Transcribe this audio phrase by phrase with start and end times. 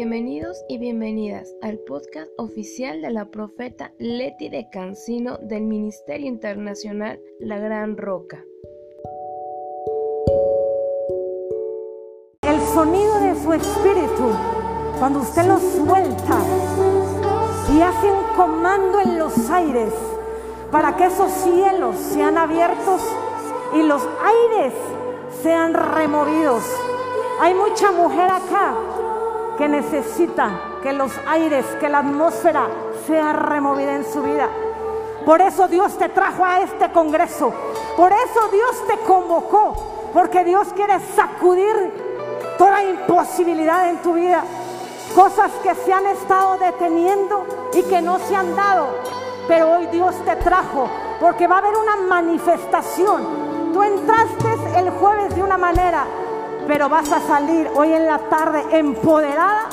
[0.00, 7.18] Bienvenidos y bienvenidas al podcast oficial de la profeta Leti de Cancino del Ministerio Internacional
[7.40, 8.44] La Gran Roca.
[12.42, 14.30] El sonido de su espíritu,
[15.00, 16.44] cuando usted lo suelta
[17.76, 19.92] y hace un comando en los aires
[20.70, 23.02] para que esos cielos sean abiertos
[23.74, 24.74] y los aires
[25.42, 26.62] sean removidos.
[27.40, 28.76] Hay mucha mujer acá
[29.58, 30.50] que necesita
[30.82, 32.68] que los aires, que la atmósfera
[33.06, 34.48] sea removida en su vida.
[35.26, 37.52] Por eso Dios te trajo a este congreso.
[37.96, 39.74] Por eso Dios te convocó.
[40.12, 44.44] Porque Dios quiere sacudir toda imposibilidad en tu vida.
[45.14, 47.44] Cosas que se han estado deteniendo
[47.74, 48.86] y que no se han dado.
[49.48, 50.88] Pero hoy Dios te trajo
[51.20, 53.72] porque va a haber una manifestación.
[53.72, 56.06] Tú entraste el jueves de una manera
[56.68, 59.70] pero vas a salir hoy en la tarde empoderada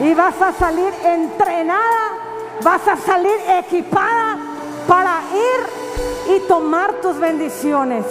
[0.00, 2.16] y vas a salir entrenada,
[2.62, 4.38] vas a salir equipada
[4.86, 8.06] para ir y tomar tus bendiciones.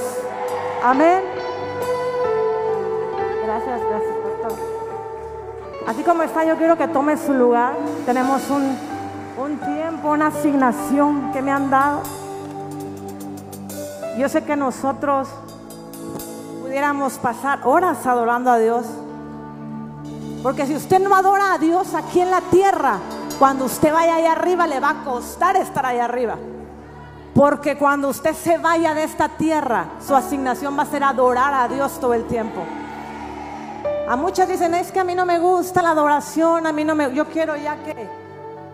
[0.84, 1.24] Amén.
[3.46, 4.60] Gracias, gracias, pastor.
[5.88, 7.76] Así como está, yo quiero que tome su lugar.
[8.06, 8.78] Tenemos un,
[9.42, 12.02] un tiempo, una asignación que me han dado.
[14.18, 15.30] Yo sé que nosotros
[16.72, 18.86] pudiéramos pasar horas adorando a Dios.
[20.42, 22.98] Porque si usted no adora a Dios aquí en la tierra,
[23.38, 26.38] cuando usted vaya allá arriba le va a costar estar allá arriba.
[27.36, 31.68] Porque cuando usted se vaya de esta tierra, su asignación va a ser adorar a
[31.68, 32.62] Dios todo el tiempo.
[34.08, 36.96] A muchas dicen, es que a mí no me gusta la adoración, a mí no
[36.96, 38.08] me, yo quiero ya que,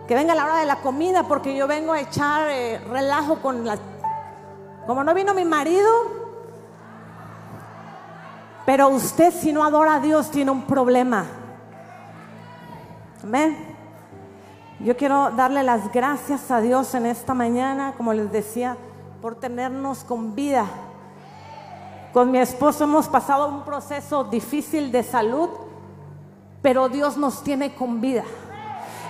[0.06, 3.66] que venga la hora de la comida porque yo vengo a echar eh, relajo con
[3.66, 3.76] la...
[4.86, 6.17] Como no vino mi marido,
[8.68, 11.24] pero usted si no adora a Dios tiene un problema.
[13.24, 13.56] Amén.
[14.80, 18.76] Yo quiero darle las gracias a Dios en esta mañana, como les decía,
[19.22, 20.66] por tenernos con vida.
[22.12, 25.48] Con mi esposo hemos pasado un proceso difícil de salud,
[26.60, 28.24] pero Dios nos tiene con vida.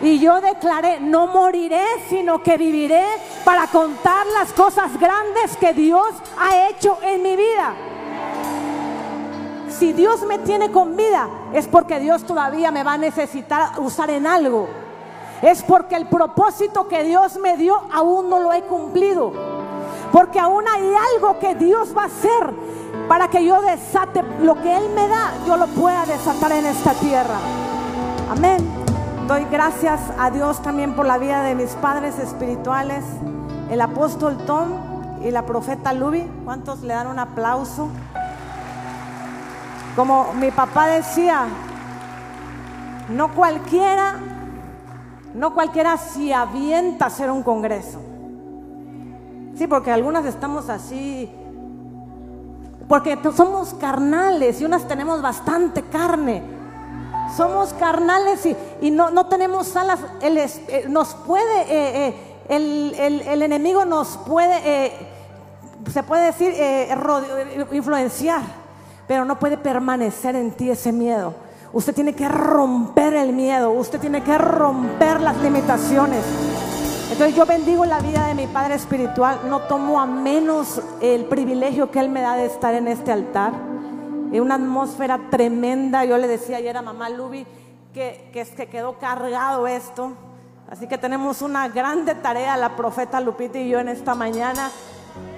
[0.01, 3.05] Y yo declaré, no moriré, sino que viviré
[3.45, 7.75] para contar las cosas grandes que Dios ha hecho en mi vida.
[9.79, 14.11] Si Dios me tiene con vida, es porque Dios todavía me va a necesitar usar
[14.11, 14.69] en algo.
[15.41, 19.33] Es porque el propósito que Dios me dio aún no lo he cumplido.
[20.11, 20.83] Porque aún hay
[21.15, 22.55] algo que Dios va a hacer
[23.09, 26.93] para que yo desate lo que Él me da, yo lo pueda desatar en esta
[26.95, 27.39] tierra.
[28.31, 28.59] Amén.
[29.29, 33.05] Doy gracias a Dios también por la vida de mis padres espirituales,
[33.71, 34.71] el apóstol Tom
[35.23, 36.29] y la profeta Luby.
[36.45, 37.89] ¿Cuántos le dan un aplauso?
[39.99, 41.49] Como mi papá decía,
[43.09, 44.15] no cualquiera,
[45.35, 47.99] no cualquiera se avienta a hacer un congreso.
[49.57, 51.29] Sí, porque algunas estamos así,
[52.89, 56.45] porque somos carnales y unas tenemos bastante carne.
[57.37, 58.49] Somos carnales
[58.81, 59.99] y, no, no, tenemos alas.
[60.21, 62.15] Eh, nos puede, eh,
[62.49, 64.93] eh, el, enemigo nos puede,
[65.93, 66.55] se puede decir,
[67.73, 68.68] influenciar
[69.09, 71.35] pero no puede permanecer en ti ese miedo.
[71.73, 76.25] Usted tiene que romper el miedo, usted tiene que romper las limitaciones.
[77.11, 81.91] Entonces yo bendigo la vida de mi Padre Espiritual, no tomo a menos el privilegio
[81.91, 83.53] que Él me da de estar en este altar.
[84.31, 87.47] En una atmósfera tremenda, yo le decía ayer a mamá Luby
[87.95, 90.13] que, que, que quedó cargado esto.
[90.71, 94.71] Así que tenemos una grande tarea, la profeta Lupita y yo en esta mañana.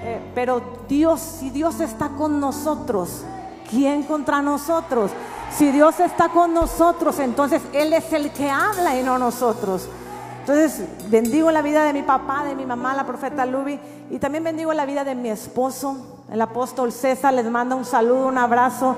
[0.03, 3.25] Eh, pero Dios, si Dios está con nosotros,
[3.71, 5.11] ¿quién contra nosotros?
[5.57, 9.89] Si Dios está con nosotros, entonces Él es el que habla y no nosotros.
[10.41, 13.79] Entonces, bendigo la vida de mi papá, de mi mamá, la profeta Luby,
[14.11, 15.97] y también bendigo la vida de mi esposo,
[16.33, 17.35] el apóstol César.
[17.35, 18.97] Les manda un saludo, un abrazo.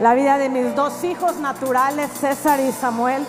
[0.00, 3.24] La vida de mis dos hijos naturales, César y Samuel,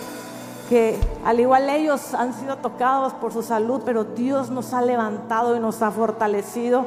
[0.68, 5.56] que al igual ellos han sido tocados por su salud, pero Dios nos ha levantado
[5.56, 6.84] y nos ha fortalecido.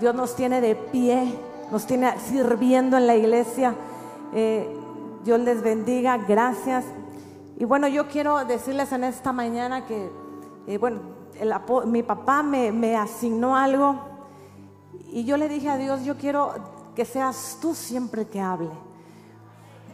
[0.00, 1.38] Dios nos tiene de pie
[1.72, 3.74] nos tiene sirviendo en la iglesia.
[4.34, 4.78] Eh,
[5.24, 6.84] Dios les bendiga, gracias.
[7.58, 10.10] Y bueno, yo quiero decirles en esta mañana que,
[10.66, 11.00] eh, bueno,
[11.86, 13.98] mi papá me, asignó algo
[15.12, 16.52] y yo le dije a Dios, yo quiero
[16.94, 18.68] que seas tú siempre que hable.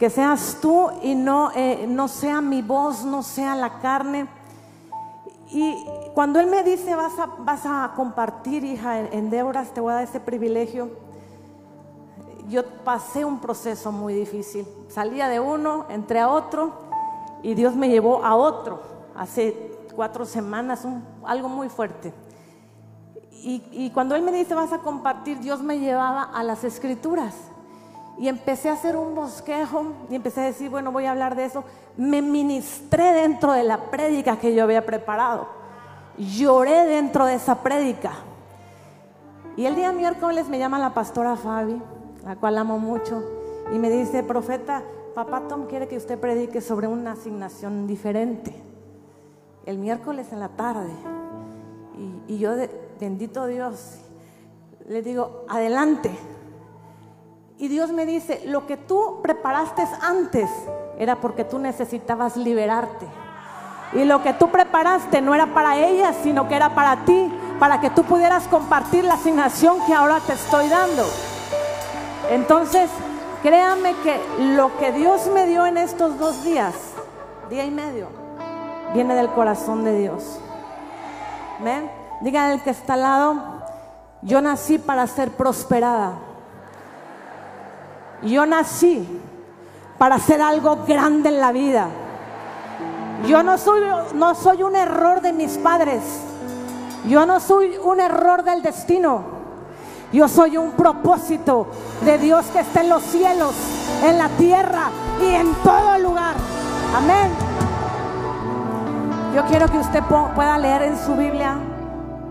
[0.01, 4.27] Que seas tú y no, eh, no sea mi voz, no sea la carne.
[5.53, 5.77] Y
[6.13, 9.93] cuando Él me dice, vas a, vas a compartir, hija, en, en Débora, te voy
[9.93, 11.07] a dar ese privilegio
[12.49, 14.67] yo pasé un proceso muy difícil.
[14.89, 16.73] Salía de uno, entré a otro
[17.43, 18.81] y Dios me llevó a otro
[19.15, 20.87] hace cuatro semanas,
[21.25, 22.13] algo muy fuerte.
[23.33, 27.35] Y, y cuando Él me dice vas a compartir, Dios me llevaba a las escrituras.
[28.19, 31.45] Y empecé a hacer un bosquejo y empecé a decir, bueno, voy a hablar de
[31.45, 31.63] eso.
[31.97, 35.47] Me ministré dentro de la prédica que yo había preparado.
[36.17, 38.13] Lloré dentro de esa prédica.
[39.57, 41.81] Y el día miércoles me llama la pastora Fabi,
[42.29, 43.25] la cual amo mucho,
[43.73, 44.83] y me dice, profeta,
[45.15, 48.55] papá Tom quiere que usted predique sobre una asignación diferente.
[49.65, 50.93] El miércoles en la tarde.
[52.27, 52.51] Y, yo,
[53.01, 53.95] bendito Dios,
[54.87, 56.11] le digo, adelante.
[57.57, 60.51] Y Dios me dice, lo que tú preparaste antes
[60.99, 63.07] era porque tú necesitabas liberarte.
[63.95, 67.81] Y lo que tú preparaste no era para ella, sino que era para ti, para
[67.81, 71.05] que tú pudieras compartir la asignación que ahora te estoy dando.
[72.31, 72.91] Entonces,
[73.43, 74.21] créame que
[74.55, 76.75] lo que Dios me dio en estos dos días,
[77.49, 78.09] día y medio,
[78.93, 80.39] viene del corazón de Dios.
[81.61, 81.91] ¿Ven?
[82.21, 83.43] Digan el que está al lado,
[84.23, 86.13] yo nací para ser prosperada.
[88.23, 89.21] Yo nací
[89.97, 91.89] para hacer algo grande en la vida.
[93.27, 93.83] Yo no soy,
[94.15, 96.03] no soy un error de mis padres.
[97.07, 99.38] Yo no soy un error del destino.
[100.13, 101.67] Yo soy un propósito
[102.05, 103.55] de Dios que está en los cielos,
[104.03, 104.91] en la tierra
[105.21, 106.35] y en todo lugar.
[106.97, 107.31] Amén.
[109.35, 110.03] Yo quiero que usted
[110.35, 111.59] pueda leer en su Biblia,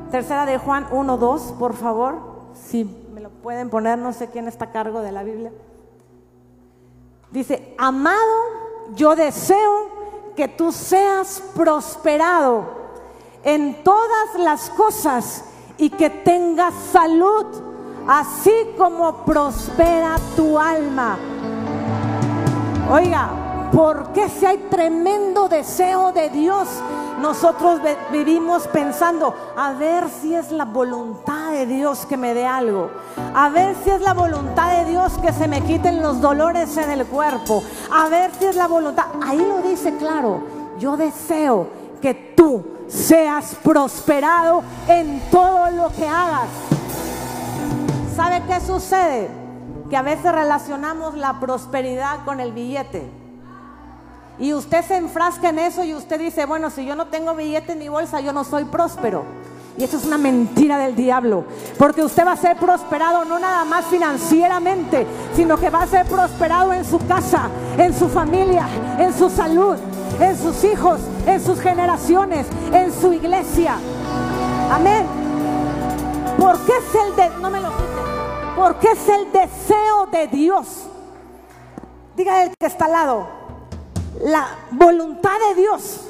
[0.10, 2.20] tercera de Juan 1, 2, por favor.
[2.54, 2.84] Si
[3.14, 5.52] me lo pueden poner, no sé quién está a cargo de la Biblia.
[7.32, 8.18] Dice, amado,
[8.96, 9.98] yo deseo
[10.36, 12.66] que tú seas prosperado
[13.44, 15.46] en todas las cosas
[15.78, 17.46] y que tengas salud,
[18.08, 21.18] así como prospera tu alma.
[22.90, 26.68] Oiga, ¿por qué si hay tremendo deseo de Dios
[27.22, 27.82] nosotros
[28.12, 32.92] vivimos pensando, a ver si es la voluntad de Dios que me dé algo,
[33.34, 36.92] a ver si es la voluntad de Dios que se me quiten los dolores en
[36.92, 39.06] el cuerpo, a ver si es la voluntad.
[39.26, 40.42] Ahí lo dice claro,
[40.80, 41.68] yo deseo
[42.02, 46.67] que tú seas prosperado en todo lo que hagas.
[48.18, 49.30] ¿Sabe qué sucede?
[49.92, 53.08] Que a veces relacionamos la prosperidad con el billete.
[54.40, 57.74] Y usted se enfrasca en eso y usted dice, bueno, si yo no tengo billete
[57.74, 59.24] en mi bolsa, yo no soy próspero.
[59.78, 61.44] Y eso es una mentira del diablo.
[61.78, 65.06] Porque usted va a ser prosperado no nada más financieramente,
[65.36, 68.66] sino que va a ser prosperado en su casa, en su familia,
[68.98, 69.76] en su salud,
[70.20, 73.76] en sus hijos, en sus generaciones, en su iglesia.
[74.72, 75.06] Amén.
[76.40, 77.87] Porque es el de, no me lo
[78.58, 80.90] porque es el deseo de Dios.
[82.18, 83.38] Diga el que está al lado
[84.22, 86.02] la voluntad de Dios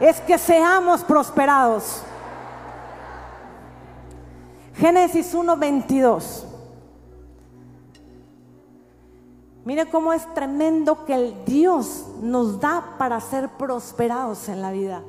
[0.00, 2.02] es que seamos prosperados.
[4.76, 6.44] Génesis 1:22.
[9.64, 15.02] Mire cómo es tremendo que el Dios nos da para ser prosperados en la vida.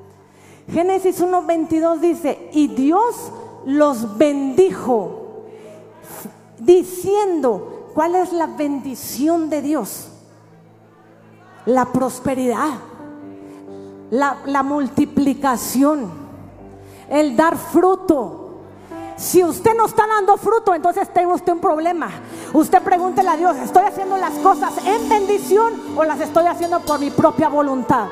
[0.72, 3.32] Génesis 1:22 dice, y Dios
[3.66, 5.27] los bendijo,
[6.60, 10.10] diciendo, ¿cuál es la bendición de Dios?
[11.68, 12.70] la prosperidad,
[14.10, 16.10] la, multiplicación,
[17.10, 18.46] el dar fruto.
[19.18, 22.10] Si usted no está dando fruto, entonces tiene usted un problema.
[22.54, 27.00] Usted pregúntele a Dios, ¿estoy haciendo las cosas en bendición o las estoy haciendo por
[27.00, 28.08] mi propia voluntad?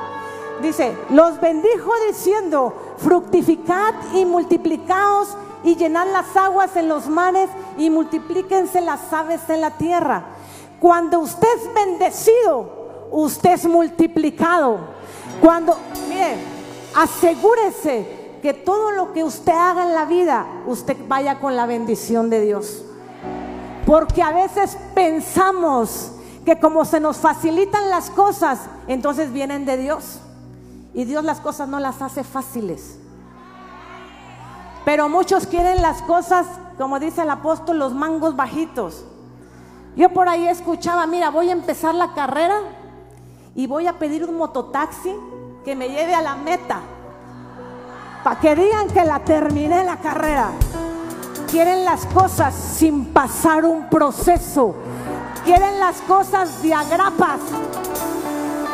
[0.61, 5.29] Dice, los bendijo diciendo, fructificad y multiplicaos
[5.65, 10.23] y llenad las aguas en los mares y multiplíquense las aves en la tierra.
[10.79, 14.77] Cuando usted es bendecido, usted es multiplicado.
[15.41, 15.75] Cuando,
[16.07, 16.37] mire,
[16.95, 22.29] asegúrese que todo lo que usted haga en la vida, usted vaya con la bendición
[22.29, 22.83] de Dios.
[23.87, 26.11] Porque a veces pensamos
[26.45, 30.19] que como se nos facilitan las cosas, entonces vienen de Dios.
[30.93, 32.99] Y Dios las cosas no las hace fáciles.
[34.85, 36.45] Pero muchos quieren las cosas,
[36.77, 39.03] como dice el apóstol, los mangos bajitos.
[39.95, 42.59] Yo por ahí escuchaba, mira, voy a empezar la carrera
[43.55, 45.15] y voy a pedir un mototaxi
[45.63, 46.81] que me lleve a la meta.
[48.23, 50.49] Para que digan que la terminé la carrera.
[51.49, 54.75] Quieren las cosas sin pasar un proceso.
[55.45, 57.39] Quieren las cosas de agrapas.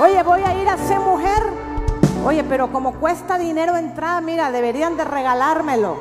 [0.02, 1.71] Oye, voy a ir a ser mujer.
[2.24, 5.98] Oye, pero como cuesta dinero entrar, mira, deberían de regalármelo.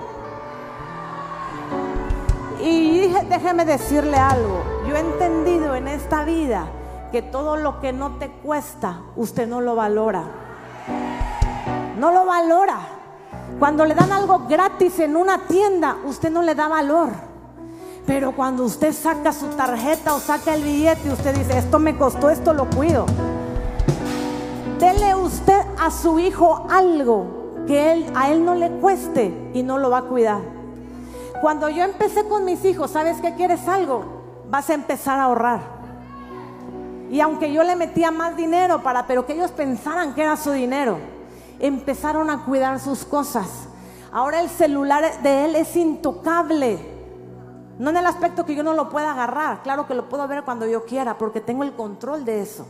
[2.63, 4.63] Y déjeme decirle algo.
[4.87, 6.67] Yo he entendido en esta vida
[7.11, 10.25] que todo lo que no te cuesta, usted no lo valora.
[11.99, 12.79] No lo valora.
[13.59, 17.09] Cuando le dan algo gratis en una tienda, usted no le da valor.
[18.07, 22.29] Pero cuando usted saca su tarjeta o saca el billete, usted dice, esto me costó,
[22.29, 23.07] esto lo cuido.
[24.81, 27.27] Dele usted a su hijo algo
[27.67, 30.41] que él, a él no le cueste y no lo va a cuidar.
[31.43, 34.05] Cuando yo empecé con mis hijos, ¿sabes qué quieres algo?
[34.49, 35.61] Vas a empezar a ahorrar.
[37.11, 40.51] Y aunque yo le metía más dinero para, pero que ellos pensaran que era su
[40.53, 40.97] dinero,
[41.59, 43.69] empezaron a cuidar sus cosas.
[44.11, 46.79] Ahora el celular de él es intocable.
[47.79, 50.43] No en el aspecto que yo no lo pueda agarrar, claro que lo puedo ver
[50.43, 52.67] cuando yo quiera, porque tengo el control de eso.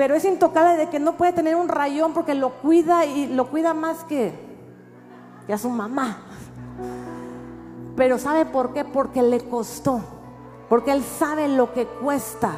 [0.00, 3.50] Pero es intocable de que no puede tener un rayón porque lo cuida y lo
[3.50, 4.32] cuida más que,
[5.46, 6.22] que a su mamá.
[7.96, 8.82] Pero ¿sabe por qué?
[8.86, 10.00] Porque le costó.
[10.70, 12.52] Porque él sabe lo que cuesta.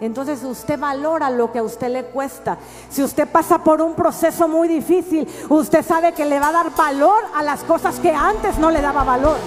[0.00, 2.58] Entonces usted valora lo que a usted le cuesta.
[2.88, 6.76] Si usted pasa por un proceso muy difícil, usted sabe que le va a dar
[6.76, 9.38] valor a las cosas que antes no le daba valor.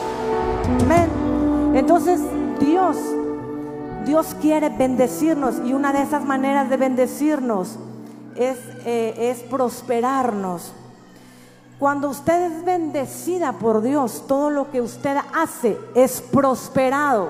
[0.81, 1.09] Amén.
[1.73, 2.19] Entonces
[2.59, 2.97] Dios,
[4.07, 7.77] Dios quiere bendecirnos y una de esas maneras de bendecirnos
[8.37, 10.71] es, eh, es prosperarnos.
[11.77, 17.29] Cuando usted es bendecida por Dios, todo lo que usted hace es prosperado.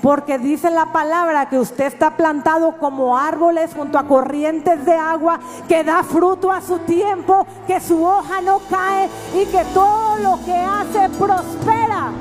[0.00, 5.40] Porque dice la palabra que usted está plantado como árboles junto a corrientes de agua,
[5.66, 10.38] que da fruto a su tiempo, que su hoja no cae y que todo lo
[10.44, 12.12] que hace prospera.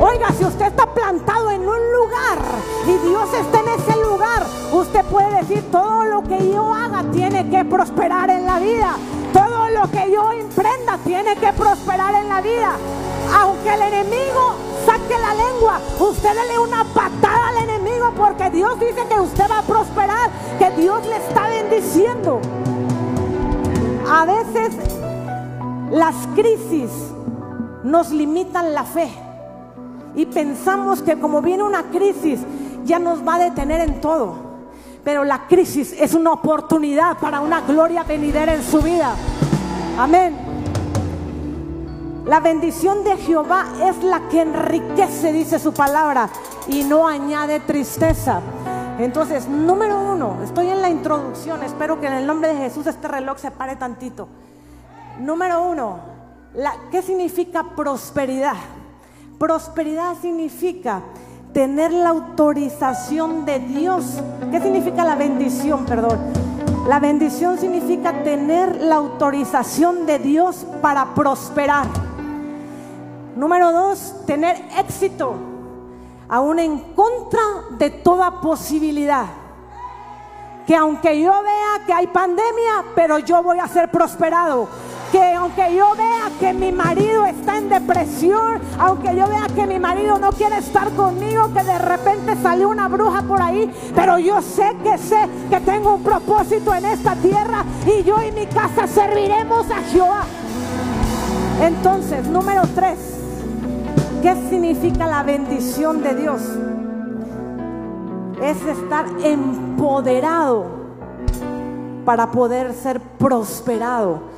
[0.00, 2.38] Oiga, si usted está plantado en un lugar
[2.86, 7.48] y Dios está en ese lugar, usted puede decir, todo lo que yo haga tiene
[7.48, 8.96] que prosperar en la vida.
[9.32, 12.72] Todo lo que yo emprenda tiene que prosperar en la vida.
[13.36, 19.06] Aunque el enemigo saque la lengua, usted dele una patada al enemigo porque Dios dice
[19.08, 22.40] que usted va a prosperar, que Dios le está bendiciendo.
[24.10, 24.74] A veces
[25.90, 26.90] las crisis
[27.82, 29.23] nos limitan la fe
[30.14, 32.40] y pensamos que como viene una crisis
[32.84, 34.54] ya nos va a detener en todo.
[35.02, 39.14] Pero la crisis es una oportunidad para una gloria venidera en su vida.
[39.98, 40.34] Amén.
[42.24, 46.30] La bendición de Jehová es la que enriquece, dice su palabra,
[46.68, 48.40] y no añade tristeza.
[48.98, 53.08] Entonces, número uno, estoy en la introducción, espero que en el nombre de Jesús este
[53.08, 54.28] reloj se pare tantito.
[55.20, 55.98] Número uno,
[56.90, 58.56] ¿qué significa prosperidad?
[59.38, 61.02] Prosperidad significa
[61.52, 64.20] tener la autorización de Dios.
[64.50, 65.84] ¿Qué significa la bendición?
[65.84, 66.18] Perdón.
[66.88, 71.86] La bendición significa tener la autorización de Dios para prosperar.
[73.36, 75.34] Número dos, tener éxito,
[76.28, 77.40] aún en contra
[77.78, 79.26] de toda posibilidad.
[80.66, 84.68] Que aunque yo vea que hay pandemia, pero yo voy a ser prosperado.
[85.14, 89.78] Que aunque yo vea que mi marido está en depresión, aunque yo vea que mi
[89.78, 94.42] marido no quiere estar conmigo, que de repente salió una bruja por ahí, pero yo
[94.42, 98.88] sé que sé que tengo un propósito en esta tierra y yo y mi casa
[98.88, 100.24] serviremos a Jehová.
[101.60, 102.98] Entonces, número tres,
[104.24, 106.40] ¿Qué significa la bendición de Dios?
[108.40, 110.64] Es estar empoderado
[112.06, 114.33] para poder ser prosperado.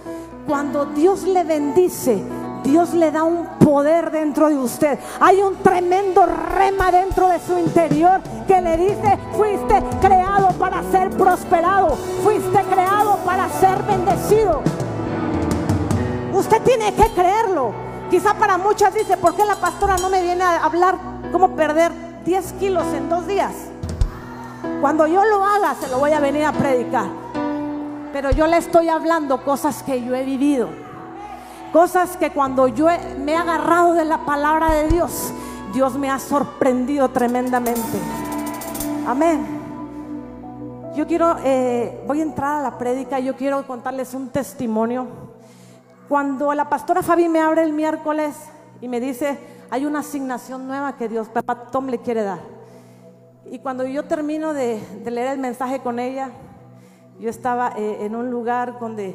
[0.47, 2.23] Cuando Dios le bendice,
[2.63, 4.97] Dios le da un poder dentro de usted.
[5.19, 11.11] Hay un tremendo rema dentro de su interior que le dice, fuiste creado para ser
[11.11, 14.63] prosperado, fuiste creado para ser bendecido.
[16.33, 17.73] Usted tiene que creerlo.
[18.09, 20.97] Quizá para muchas dice, ¿por qué la pastora no me viene a hablar
[21.33, 21.91] cómo perder
[22.25, 23.53] 10 kilos en dos días?
[24.81, 27.26] Cuando yo lo haga, se lo voy a venir a predicar.
[28.17, 30.71] Pero yo le estoy hablando cosas que yo he vivido.
[31.71, 32.87] Cosas que cuando yo
[33.19, 35.35] me he agarrado de la palabra de Dios,
[35.75, 37.99] Dios me ha sorprendido tremendamente.
[39.07, 39.47] Amén.
[40.95, 45.07] Yo quiero, eh, voy a entrar a la prédica, yo quiero contarles un testimonio
[46.09, 48.35] cuando la pastora Fabi me abre el miércoles
[48.81, 52.41] y me dice, hay una asignación nueva que Dios, papá Tom le quiere dar.
[53.51, 56.31] Y cuando yo termino de, leer el mensaje con ella,
[57.21, 59.15] yo estaba eh, en un lugar donde,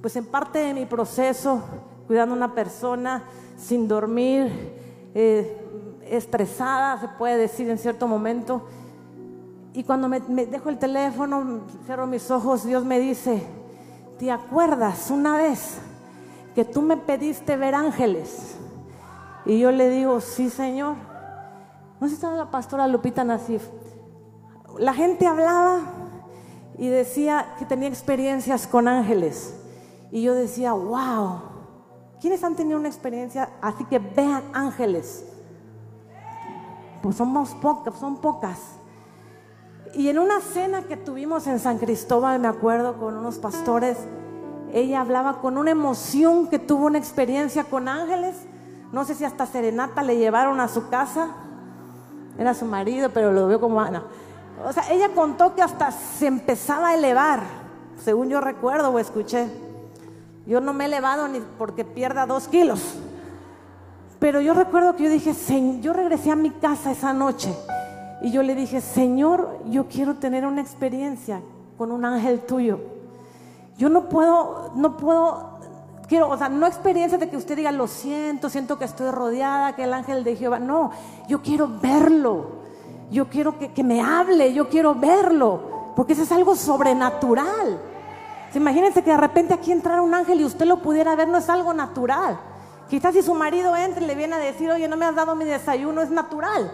[0.00, 1.62] pues en parte de mi proceso,
[2.06, 3.24] cuidando a una persona,
[3.56, 4.50] sin dormir,
[5.14, 5.56] eh,
[6.04, 8.62] estresada, se puede decir en cierto momento.
[9.74, 13.42] Y cuando me, me dejo el teléfono, cierro mis ojos, Dios me dice,
[14.18, 15.80] ¿te acuerdas una vez
[16.58, 18.56] que tú me pediste ver ángeles.
[19.46, 20.96] Y yo le digo, sí, Señor.
[22.00, 23.62] No sé si está la pastora Lupita Nasif.
[24.76, 25.82] la gente hablaba
[26.78, 29.54] y decía que tenía experiencias con ángeles.
[30.12, 31.40] Y yo decía, wow,
[32.20, 35.24] ¿quiénes han tenido una experiencia así que vean ángeles?
[37.02, 38.58] Pues somos pocas, son pocas.
[39.94, 43.98] Y en una cena que tuvimos en San Cristóbal, me acuerdo, con unos pastores,
[44.72, 48.36] ella hablaba con una emoción que tuvo una experiencia con ángeles.
[48.92, 51.28] No sé si hasta Serenata le llevaron a su casa.
[52.38, 54.04] Era su marido, pero lo veo como Ana.
[54.66, 57.42] O sea, ella contó que hasta se empezaba a elevar,
[58.02, 59.48] según yo recuerdo o escuché.
[60.46, 62.94] Yo no me he elevado ni porque pierda dos kilos.
[64.18, 65.32] Pero yo recuerdo que yo dije,
[65.80, 67.54] yo regresé a mi casa esa noche
[68.20, 71.40] y yo le dije, Señor, yo quiero tener una experiencia
[71.76, 72.80] con un ángel tuyo.
[73.76, 75.60] Yo no puedo, no puedo,
[76.08, 79.76] quiero, o sea, no experiencia de que usted diga, lo siento, siento que estoy rodeada,
[79.76, 80.58] que el ángel de Jehová.
[80.58, 80.90] No,
[81.28, 82.57] yo quiero verlo.
[83.10, 85.92] Yo quiero que, que me hable, yo quiero verlo.
[85.96, 87.80] Porque eso es algo sobrenatural.
[88.54, 91.48] Imagínense que de repente aquí entrara un ángel y usted lo pudiera ver, no es
[91.48, 92.38] algo natural.
[92.88, 95.34] Quizás si su marido entra y le viene a decir, oye, no me has dado
[95.34, 96.72] mi desayuno, es natural.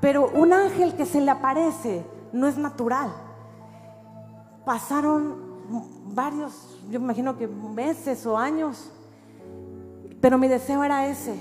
[0.00, 3.12] Pero un ángel que se le aparece no es natural.
[4.64, 5.36] Pasaron
[6.14, 8.90] varios, yo imagino que meses o años,
[10.20, 11.34] pero mi deseo era ese.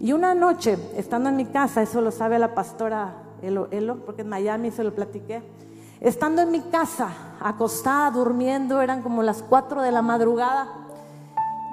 [0.00, 4.22] Y una noche, estando en mi casa, eso lo sabe la pastora Elo, Elo porque
[4.22, 5.42] en Miami se lo platiqué,
[6.00, 7.08] estando en mi casa,
[7.40, 10.68] acostada, durmiendo, eran como las 4 de la madrugada,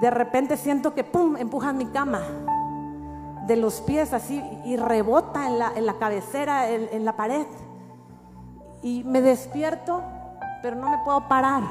[0.01, 2.21] de repente siento que, ¡pum!, empujan mi cama
[3.47, 7.45] de los pies así y rebota en la, cabecera, en, la pared.
[8.81, 10.01] Y me despierto,
[10.61, 11.63] pero no me puedo parar.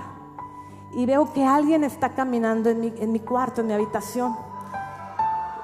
[0.97, 4.37] Y veo que alguien está caminando en mi, en mi cuarto, en mi habitación.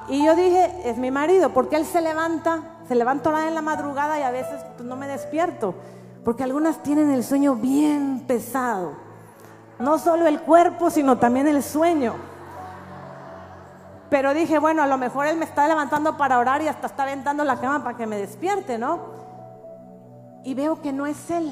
[0.08, 3.62] Y yo dije, es mi marido, porque él se levanta, se levanta ahora en la
[3.62, 5.76] madrugada y a veces pues, no me despierto,
[6.24, 8.94] porque algunas tienen el sueño bien pesado.
[9.78, 12.14] No solo el cuerpo, sino también el sueño.
[14.10, 17.04] Pero dije, bueno, a lo mejor él me está levantando para orar y hasta está
[17.04, 18.98] aventando la cama para que me despierte, ¿no?
[20.42, 21.48] Y veo que no es él.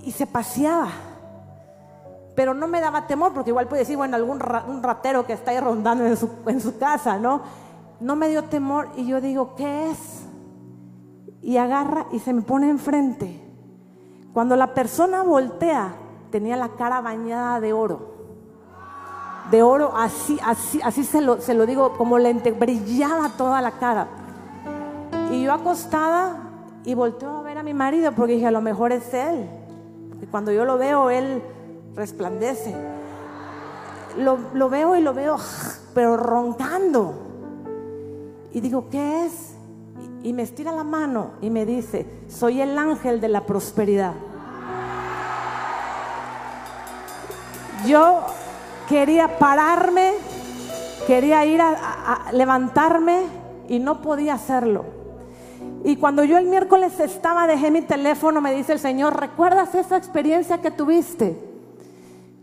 [0.00, 0.88] Y se paseaba.
[2.34, 5.60] Pero no me daba temor, porque igual puede decir, bueno, algún ratero que está ahí
[5.60, 7.42] rondando en su casa, ¿no?
[8.00, 10.11] No me dio temor y yo digo, ¿qué es?
[11.42, 13.40] Y agarra y se me pone enfrente.
[14.32, 15.94] Cuando la persona voltea,
[16.30, 18.12] tenía la cara bañada de oro
[19.50, 23.72] de oro, así, así, así se lo, se lo digo, como lente, brillaba toda la
[23.72, 24.08] cara.
[25.30, 26.36] Y yo acostada
[26.84, 29.48] y volteo a ver a mi marido porque dije, a lo mejor es él.
[30.10, 31.42] Porque cuando yo lo veo, él
[31.94, 32.74] resplandece.
[34.18, 35.36] Lo, lo veo y lo veo,
[35.94, 37.14] pero roncando.
[38.52, 39.51] Y digo, ¿qué es?
[40.22, 44.14] Y me estira la mano y me dice, soy el ángel de la prosperidad.
[47.86, 48.20] Yo
[48.88, 50.12] quería pararme,
[51.06, 53.24] quería ir a, levantarme
[53.68, 54.84] y no podía hacerlo.
[55.84, 59.96] Y cuando yo el miércoles estaba, dejé mi teléfono, me dice el Señor, ¿recuerdas esa
[59.96, 61.51] experiencia que tuviste?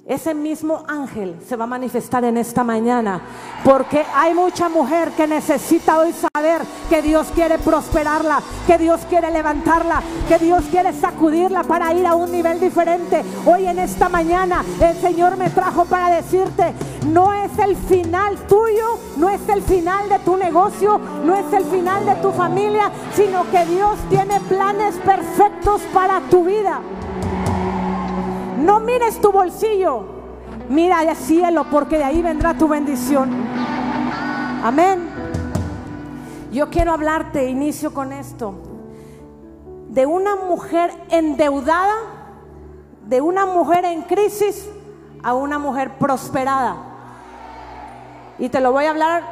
[0.09, 3.21] Ese mismo ángel se va a manifestar en esta mañana.
[3.63, 9.29] Porque hay mucha mujer que necesita hoy saber que Dios quiere prosperarla, que Dios quiere
[9.29, 13.23] levantarla, que Dios quiere sacudirla para ir a un nivel diferente.
[13.45, 16.73] Hoy en esta mañana el Señor me trajo para decirte,
[17.05, 21.65] no es el final tuyo, no es el final de tu negocio, no es el
[21.65, 26.81] final de tu familia, sino que Dios tiene planes perfectos para tu vida.
[28.59, 30.03] No mires tu bolsillo,
[30.69, 33.29] mira al cielo porque de ahí vendrá tu bendición.
[34.63, 35.09] Amén.
[36.51, 38.55] Yo quiero hablarte, inicio con esto,
[39.89, 41.95] de una mujer endeudada,
[43.07, 44.69] de una mujer en crisis
[45.23, 46.75] a una mujer prosperada.
[48.39, 49.23] Y te lo voy a hablar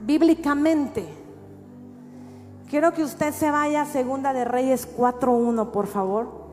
[0.00, 1.06] bíblicamente.
[2.68, 6.43] Quiero que usted se vaya a Segunda de Reyes 4.1, por favor.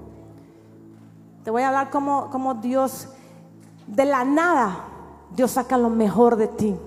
[1.43, 3.08] Te voy a hablar como, Dios,
[3.88, 4.86] de la nada,
[5.32, 6.77] Dios saca lo mejor de ti.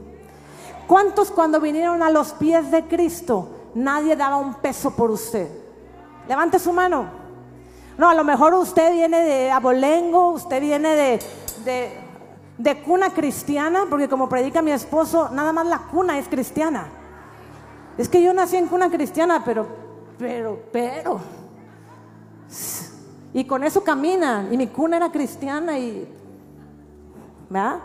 [0.86, 5.48] ¿Cuántos cuando vinieron a los pies de Cristo, nadie daba un peso por usted?
[6.28, 7.06] Levante su mano.
[7.98, 11.18] No, a lo mejor usted viene de abolengo, usted viene de,
[11.64, 11.98] de,
[12.58, 16.86] de cuna cristiana, porque como predica mi esposo, nada más la cuna es cristiana.
[17.98, 19.66] Es que yo nací en cuna cristiana, pero,
[20.18, 21.20] pero, pero.
[23.34, 24.52] Y con eso caminan.
[24.52, 26.08] Y mi cuna era cristiana y.
[27.50, 27.80] ¿Verdad?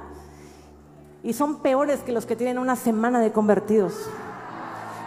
[1.23, 3.93] Y son peores que los que tienen una semana de convertidos.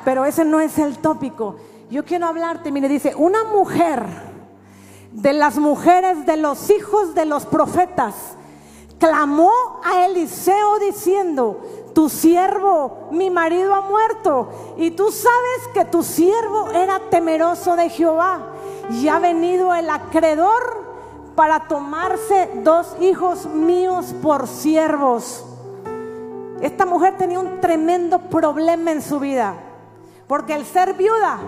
[0.05, 1.57] Pero ese no es el tópico.
[1.91, 4.05] Yo quiero hablarte, mire, dice, una mujer
[5.13, 8.15] de las mujeres de los hijos de los profetas,
[8.99, 9.51] clamó
[9.85, 11.61] a Eliseo diciendo,
[11.95, 17.91] tu siervo, mi marido ha muerto, y tú sabes que tu siervo era temeroso de
[17.91, 18.52] Jehová,
[18.91, 20.93] y ha venido el acreedor
[21.35, 25.45] para tomarse dos hijos míos por siervos.
[26.61, 29.55] Esta mujer tenía un tremendo problema en su vida,
[30.29, 31.39] porque el ser viuda,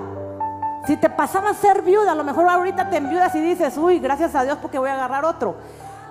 [0.87, 3.99] si te pasaba a ser viuda, a lo mejor ahorita te enviudas y dices, uy,
[3.99, 5.55] gracias a Dios porque voy a agarrar otro.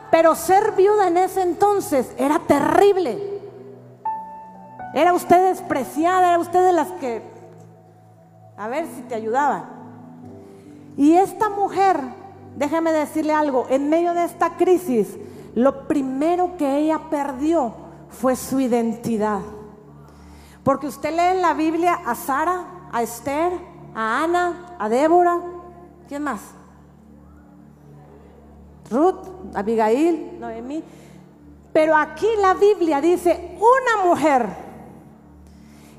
[0.10, 3.42] Pero ser viuda en ese entonces era terrible.
[4.94, 7.24] Era usted despreciada, era usted de las que,
[8.56, 9.83] a ver si te ayudaba.
[10.98, 12.00] Y esta mujer,
[12.56, 15.18] déjeme decirle algo, en medio de esta crisis,
[15.56, 17.74] lo primero que ella perdió
[18.10, 19.40] fue su identidad.
[20.64, 23.52] Porque usted lee en la Biblia a Sara, a Esther,
[23.96, 25.40] a Ana, a Débora,
[26.08, 26.42] ¿quién más?
[28.90, 30.84] Ruth, Abigail, Noemí.
[31.74, 34.48] Pero aquí la Biblia dice, una mujer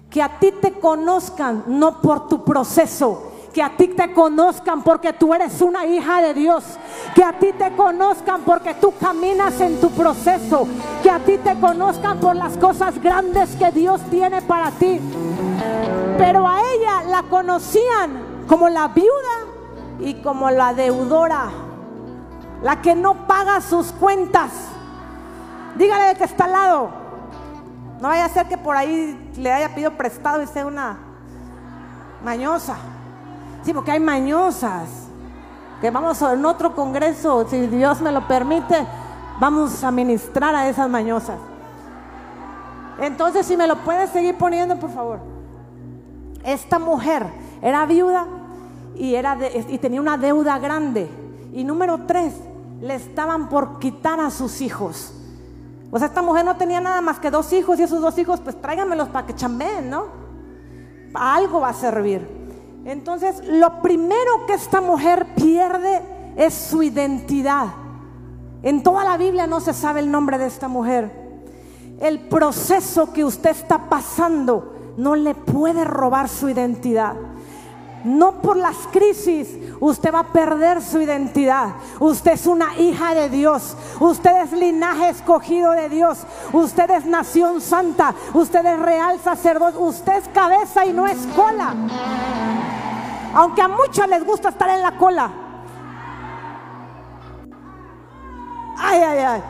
[0.09, 5.13] que a ti te conozcan no por tu proceso, que a ti te conozcan porque
[5.13, 6.65] tú eres una hija de Dios,
[7.15, 10.67] que a ti te conozcan porque tú caminas en tu proceso,
[11.03, 15.01] que a ti te conozcan por las cosas grandes que Dios tiene para ti.
[16.19, 19.09] Pero a ella la conocían como la viuda
[20.01, 21.49] y como la deudora,
[22.61, 24.51] la que no paga sus cuentas.
[25.77, 26.89] Dígale que está al lado.
[28.01, 30.99] No vaya a ser que por ahí le haya pedido prestado y sea una
[32.25, 32.77] mañosa.
[33.65, 34.89] Sí, porque hay mañosas.
[35.81, 38.87] Que vamos en otro congreso, si Dios me lo permite,
[39.39, 41.39] vamos a ministrar a esas mañosas.
[43.01, 45.21] Entonces, si me lo puedes seguir poniendo, por favor.
[46.45, 47.27] Esta mujer
[47.61, 48.27] era viuda
[48.95, 49.37] y, era
[49.69, 51.11] y tenía una deuda grande.
[51.53, 52.35] Y número tres,
[52.81, 55.13] le estaban por quitar a sus hijos.
[55.91, 58.41] O sea, esta mujer no tenía nada más que dos hijos y esos dos hijos,
[58.41, 60.25] pues tráiganmelos para que chambeen, ¿no?
[61.15, 62.44] algo va a servir.
[62.85, 66.03] Entonces, lo primero que esta mujer pierde
[66.37, 67.69] es su identidad.
[68.63, 71.11] En toda la Biblia no se sabe el nombre de esta mujer.
[72.01, 77.15] El proceso que usted está pasando no le puede robar su identidad.
[78.05, 79.49] No por las crisis
[79.81, 81.71] usted va a perder su identidad.
[81.99, 83.77] Usted es una hija de Dios.
[83.99, 86.19] Usted es linaje escogido de Dios.
[86.53, 88.15] Usted es nación santa.
[88.35, 89.79] Usted es real sacerdote.
[89.79, 91.75] Usted es cabeza y no es cola.
[93.35, 95.31] Aunque a muchos les gusta estar en la cola.
[98.79, 99.43] Ay, ay, ay.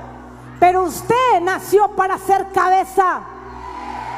[0.60, 3.20] Pero usted nació para ser cabeza,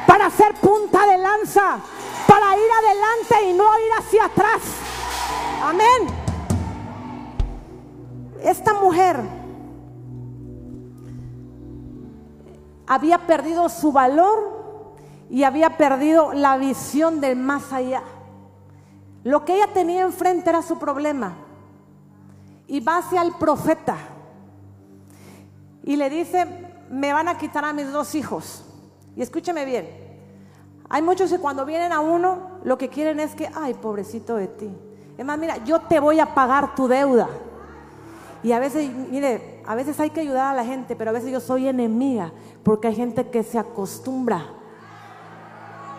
[0.05, 1.77] para ser punta de lanza,
[2.25, 4.61] para ir adelante y no ir hacia atrás.
[5.61, 6.07] Amén.
[8.43, 9.19] Esta mujer
[12.87, 14.95] había perdido su valor
[15.29, 18.01] y había perdido la visión del más allá.
[19.23, 21.35] Lo que ella tenía enfrente era su problema.
[22.67, 23.97] Y va hacia el profeta.
[25.83, 26.45] Y le dice,
[26.89, 28.63] me van a quitar a mis dos hijos.
[29.15, 30.06] Y escúcheme bien.
[30.89, 34.47] Hay muchos que cuando vienen a uno, lo que quieren es que, ay, pobrecito de
[34.47, 34.71] ti.
[35.17, 37.27] Es más, mira, yo te voy a pagar tu deuda.
[38.43, 41.31] Y a veces, mire, a veces hay que ayudar a la gente, pero a veces
[41.31, 42.31] yo soy enemiga,
[42.63, 44.45] porque hay gente que se acostumbra.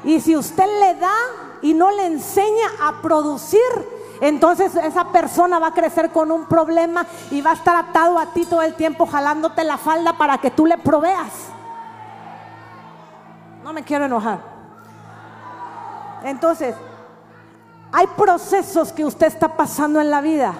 [0.04, 1.14] Y si usted le da
[1.60, 3.60] y no le enseña a producir,
[4.20, 8.32] entonces esa persona va a crecer con un problema y va a estar atado a
[8.32, 11.32] ti todo el tiempo jalándote la falda para que tú le proveas.
[13.62, 14.57] No me quiero enojar.
[16.24, 16.74] Entonces,
[17.92, 20.54] hay procesos que usted está pasando en la vida,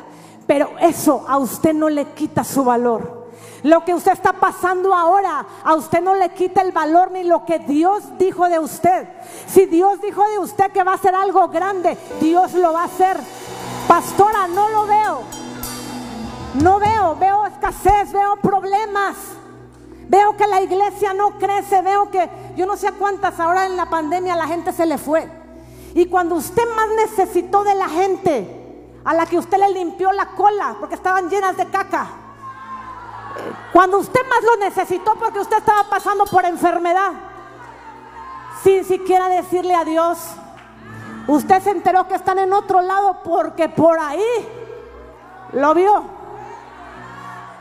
[0.47, 3.19] pero eso a usted no le quita su valor.
[3.63, 7.45] Lo que usted está pasando ahora, a usted no le quita el valor ni lo
[7.45, 9.09] que Dios dijo de usted.
[9.47, 12.87] Si Dios dijo de usted que va a hacer algo grande, Dios lo va a
[12.87, 13.19] hacer.
[13.89, 15.23] Pastora, no lo veo.
[16.63, 19.17] No veo, veo escasez, veo problemas.
[20.09, 23.91] Veo que la iglesia no crece, veo que yo no sé cuántas ahora en la
[23.91, 25.29] pandemia la gente se le fue.
[25.99, 30.27] Y cuando usted más necesitó de la gente, a la que usted le limpió la
[30.27, 32.07] cola porque estaban llenas de caca,
[33.73, 37.15] cuando usted más lo necesitó porque usted estaba pasando por enfermedad,
[38.63, 40.21] sin siquiera decirle a Dios,
[41.27, 44.49] usted se enteró que están en otro lado porque por ahí
[45.51, 46.05] lo vio.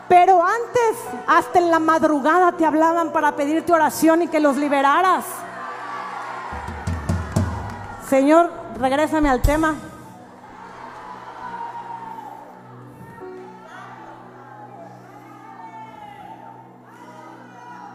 [0.08, 5.26] Pero antes, hasta en la madrugada te hablaban para pedirte oración y que los liberaras.
[8.10, 9.76] Señor, regrésame al tema.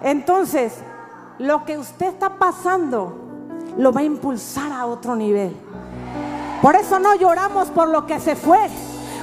[0.02, 0.74] Entonces,
[1.38, 3.16] lo que usted está pasando
[3.78, 5.56] lo va a impulsar a otro nivel.
[6.60, 8.58] Por eso no lloramos por lo que se fue,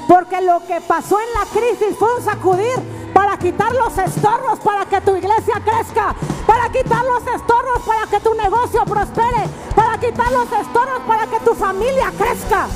[0.07, 4.85] porque lo que pasó en la crisis fue un sacudir para quitar los estorros, para
[4.85, 6.15] que tu iglesia crezca,
[6.47, 9.43] para quitar los estorros, para que tu negocio prospere,
[9.75, 12.67] para quitar los estorros, para que tu familia crezca.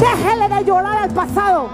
[0.00, 1.68] Déjele de llorar al pasado.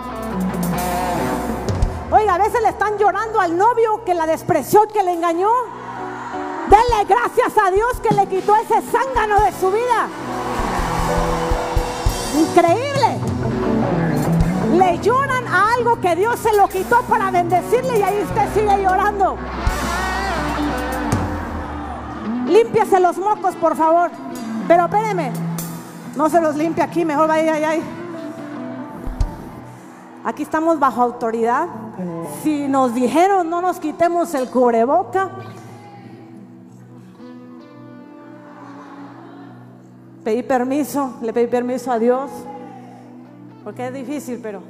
[2.10, 5.48] Oiga, a veces le están llorando al novio que la despreció, que le engañó.
[6.68, 10.08] Denle gracias a Dios que le quitó ese zángano de su vida.
[12.36, 12.91] Increíble.
[15.00, 19.36] Lloran a algo que Dios se lo quitó para bendecirle y ahí usted sigue llorando.
[22.46, 24.10] Límpiase los mocos, por favor.
[24.68, 25.32] Pero espéreme.
[26.16, 27.82] No se los limpie aquí, mejor vaya ahí.
[30.24, 31.68] Aquí estamos bajo autoridad.
[32.42, 35.30] Si nos dijeron no nos quitemos el cubreboca,
[40.24, 42.30] pedí permiso, le pedí permiso a Dios,
[43.64, 44.62] porque es difícil, pero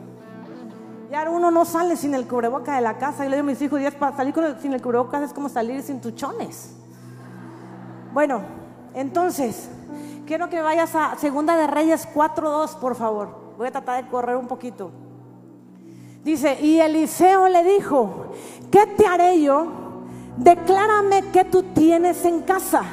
[1.12, 3.26] ya uno no sale sin el cubreboca de la casa.
[3.26, 6.00] Y le digo a mis hijos, para salir sin el cubreboca es como salir sin
[6.00, 6.74] tuchones.
[8.14, 8.40] Bueno,
[8.94, 9.68] entonces,
[10.26, 13.28] quiero que vayas a Segunda de Reyes 4.2, por favor.
[13.58, 14.90] Voy a tratar de correr un poquito.
[16.24, 18.32] Dice, y Eliseo le dijo,
[18.70, 19.66] ¿qué te haré yo?
[20.38, 22.84] Declárame qué tú tienes en casa.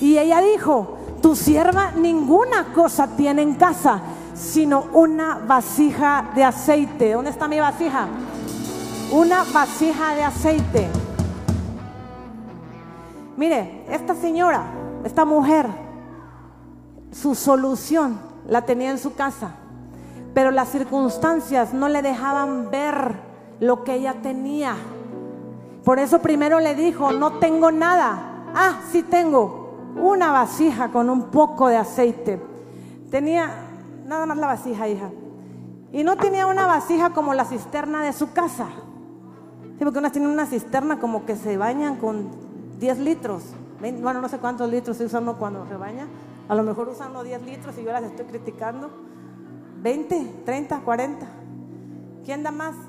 [0.00, 4.00] Y ella dijo, tu sierva ninguna cosa tiene en casa,
[4.40, 7.12] sino una vasija de aceite.
[7.12, 8.08] ¿Dónde está mi vasija?
[9.12, 10.88] Una vasija de aceite.
[13.36, 14.62] Mire, esta señora,
[15.04, 15.66] esta mujer,
[17.12, 19.52] su solución la tenía en su casa,
[20.32, 23.16] pero las circunstancias no le dejaban ver
[23.60, 24.74] lo que ella tenía.
[25.84, 28.44] Por eso primero le dijo, no tengo nada.
[28.54, 32.40] Ah, sí tengo una vasija con un poco de aceite.
[33.10, 33.69] Tenía
[34.10, 35.10] nada más la vasija, hija.
[35.92, 38.66] Y no tenía una vasija como la cisterna de su casa.
[39.78, 42.28] Sí, porque unas tienen una cisterna como que se bañan con
[42.80, 43.44] 10 litros.
[43.80, 46.08] Bueno, no sé cuántos litros se usan cuando se baña.
[46.48, 48.90] A lo mejor usan los 10 litros y yo las estoy criticando.
[49.80, 51.26] 20, 30, 40.
[52.24, 52.74] ¿Quién da más?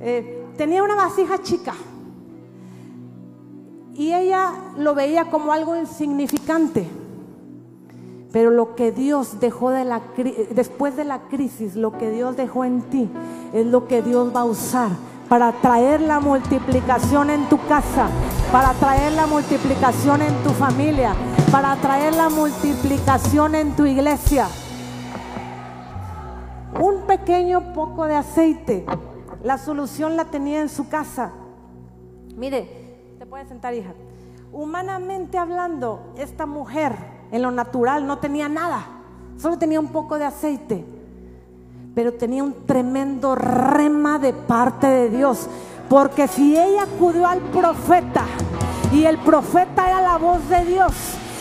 [0.00, 1.72] Eh, tenía una vasija chica
[3.94, 6.86] y ella lo veía como algo insignificante.
[8.34, 13.08] Pero lo que Dios dejó después de la crisis, lo que Dios dejó en ti
[13.52, 14.90] es lo que Dios va a usar
[15.28, 18.08] para traer la multiplicación en tu casa,
[18.50, 21.14] para traer la multiplicación en tu familia,
[21.52, 24.48] para traer la multiplicación en tu iglesia.
[26.80, 28.84] Un pequeño poco de aceite,
[29.44, 31.30] la solución la tenía en su casa.
[32.34, 33.94] Mire, puede sentar, hija.
[34.50, 38.86] Humanamente hablando, esta mujer en lo natural no tenía nada,
[39.38, 40.84] solo tenía un poco de aceite,
[41.94, 45.48] pero tenía un tremendo rema de parte de Dios,
[45.88, 48.24] porque si ella acudió al profeta
[48.92, 50.92] y el profeta era la voz de Dios,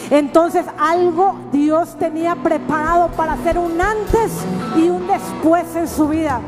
[0.10, 4.32] entonces algo Dios tenía preparado para hacer un antes
[4.76, 6.41] y un después en su vida.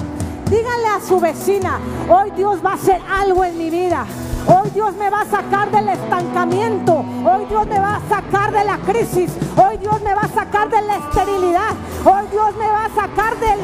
[0.50, 4.06] Dígale a su vecina, hoy Dios va a hacer algo en mi vida.
[4.48, 7.04] Hoy Dios me va a sacar del estancamiento.
[7.26, 9.32] Hoy Dios me va a sacar de la crisis.
[9.58, 11.72] Hoy Dios me va a sacar de la esterilidad.
[12.04, 13.60] Hoy Dios me va a sacar del...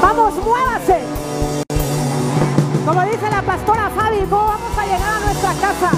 [0.00, 1.00] Vamos, muévase.
[2.86, 5.90] Como dice la pastora Fabi, vamos a llegar a nuestra casa?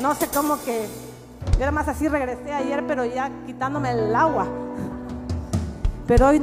[0.00, 0.88] No sé cómo que...
[1.56, 4.46] Yo era más así regresé ayer, pero ya quitándome el agua.
[6.06, 6.42] Pero hoy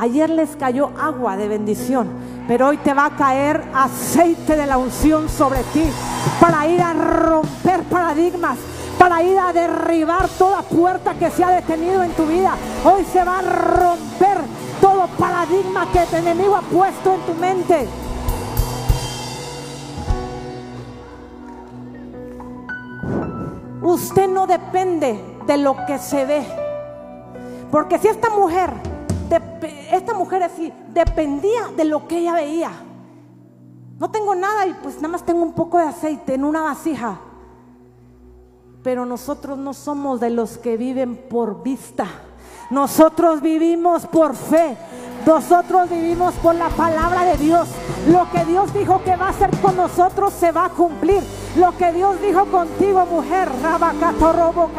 [0.00, 2.06] Ayer les cayó agua de bendición,
[2.46, 5.82] pero hoy te va a caer aceite de la unción sobre ti
[6.40, 8.58] para ir a romper paradigmas,
[8.96, 12.54] para ir a derribar toda puerta que se ha detenido en tu vida.
[12.84, 14.38] Hoy se va a romper
[14.80, 17.88] todo paradigma que el enemigo ha puesto en tu mente.
[23.82, 26.46] Usted no depende de lo que se ve.
[27.72, 28.72] Porque si esta mujer
[29.92, 32.70] esta mujer así dependía de lo que ella veía.
[33.98, 37.18] No tengo nada y pues nada más tengo un poco de aceite en una vasija.
[38.82, 42.06] Pero nosotros no somos de los que viven por vista.
[42.70, 44.76] Nosotros vivimos por fe.
[45.28, 47.68] Nosotros vivimos por la palabra de Dios.
[48.06, 51.22] Lo que Dios dijo que va a hacer con nosotros se va a cumplir.
[51.56, 54.70] Lo que Dios dijo contigo, mujer, Rabacato Robo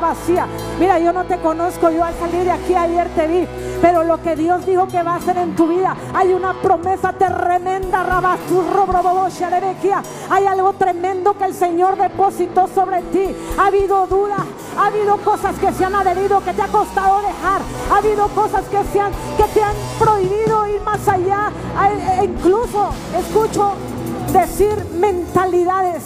[0.00, 0.46] vacía.
[0.78, 3.48] Mira, yo no te conozco, yo al salir de aquí ayer te vi,
[3.82, 7.12] pero lo que Dios dijo que va a hacer en tu vida, hay una promesa
[7.12, 8.04] tremenda,
[10.30, 13.34] hay algo tremendo que el Señor depositó sobre ti.
[13.58, 14.42] Ha habido dudas,
[14.78, 17.60] ha habido cosas que se han adherido, que te ha costado dejar,
[17.92, 21.50] ha habido cosas que, se han, que te han prohibido ir más allá,
[22.20, 23.72] e incluso escucho
[24.32, 26.04] decir mentalidades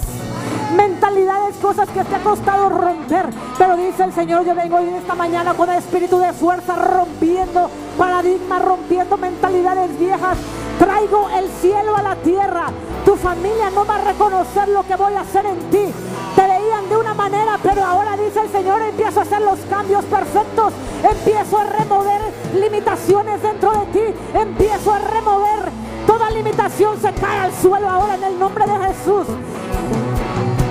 [0.72, 3.28] mentalidades, cosas que te ha costado romper.
[3.58, 7.70] Pero dice el Señor, yo vengo hoy esta mañana con el espíritu de fuerza, rompiendo
[7.98, 10.38] paradigmas, rompiendo mentalidades viejas.
[10.78, 12.66] Traigo el cielo a la tierra.
[13.04, 15.92] Tu familia no va a reconocer lo que voy a hacer en ti.
[16.34, 20.72] Te veían de manera, pero ahora dice el Señor, empiezo a hacer los cambios perfectos.
[21.02, 22.20] Empiezo a remover
[22.54, 24.14] limitaciones dentro de ti.
[24.34, 25.70] Empiezo a remover
[26.06, 27.00] toda limitación.
[27.00, 29.26] Se cae al suelo ahora en el nombre de Jesús.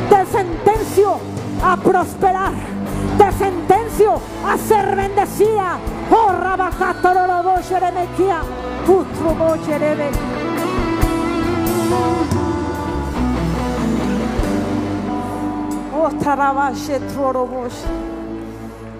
[0.10, 1.18] Te sentencio
[1.64, 2.54] a prosperar.
[3.18, 5.78] Te sentencio a ser bendecida.
[6.12, 6.32] Oh,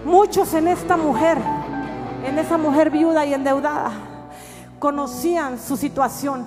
[0.06, 1.38] Muchos en esta mujer,
[2.26, 3.92] en esa mujer viuda y endeudada,
[4.80, 6.46] conocían su situación.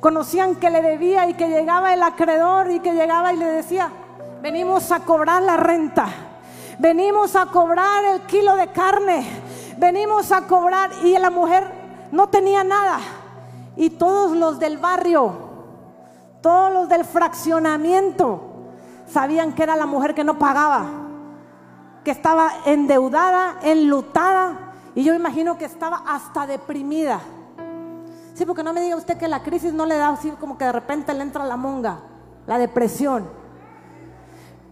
[0.00, 3.90] Conocían que le debía y que llegaba el acreedor y que llegaba y le decía,
[4.42, 6.06] venimos a cobrar la renta,
[6.78, 9.26] venimos a cobrar el kilo de carne,
[9.76, 11.64] venimos a cobrar y la mujer
[12.12, 12.98] no tenía nada.
[13.76, 15.32] Y todos los del barrio,
[16.40, 18.49] todos los del fraccionamiento,
[19.12, 20.86] sabían que era la mujer que no pagaba,
[22.04, 27.20] que estaba endeudada, enlutada, y yo imagino que estaba hasta deprimida.
[28.34, 30.64] Sí, porque no me diga usted que la crisis no le da así como que
[30.64, 31.98] de repente le entra la monga,
[32.46, 33.39] la depresión.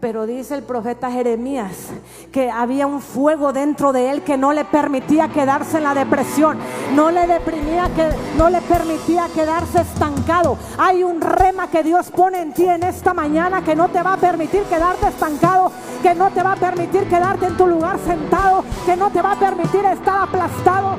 [0.01, 1.89] Pero dice el profeta Jeremías
[2.31, 6.57] que había un fuego dentro de él que no le permitía quedarse en la depresión,
[6.95, 10.57] no le deprimía, que no le permitía quedarse estancado.
[10.77, 14.13] Hay un rema que Dios pone en ti en esta mañana que no te va
[14.13, 15.69] a permitir quedarte estancado,
[16.01, 19.33] que no te va a permitir quedarte en tu lugar sentado, que no te va
[19.33, 20.95] a permitir estar aplastado.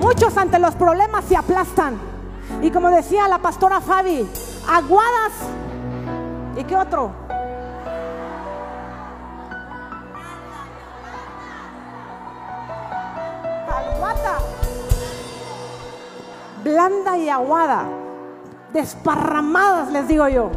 [0.00, 2.00] Muchos ante los problemas se aplastan.
[2.62, 4.28] Y como decía la pastora Fabi,
[4.68, 5.65] aguadas.
[6.56, 7.12] ¿Y qué otro?
[16.64, 17.84] Blanda y aguada.
[18.72, 20.50] Desparramadas, les digo yo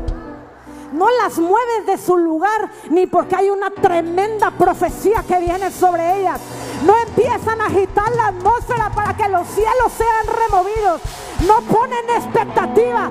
[0.94, 6.20] no las mueves de su lugar ni porque hay una tremenda profecía que viene sobre
[6.20, 6.40] ellas.
[6.86, 11.02] No empiezan a agitar la atmósfera para que los cielos sean removidos.
[11.46, 13.10] No ponen expectativa.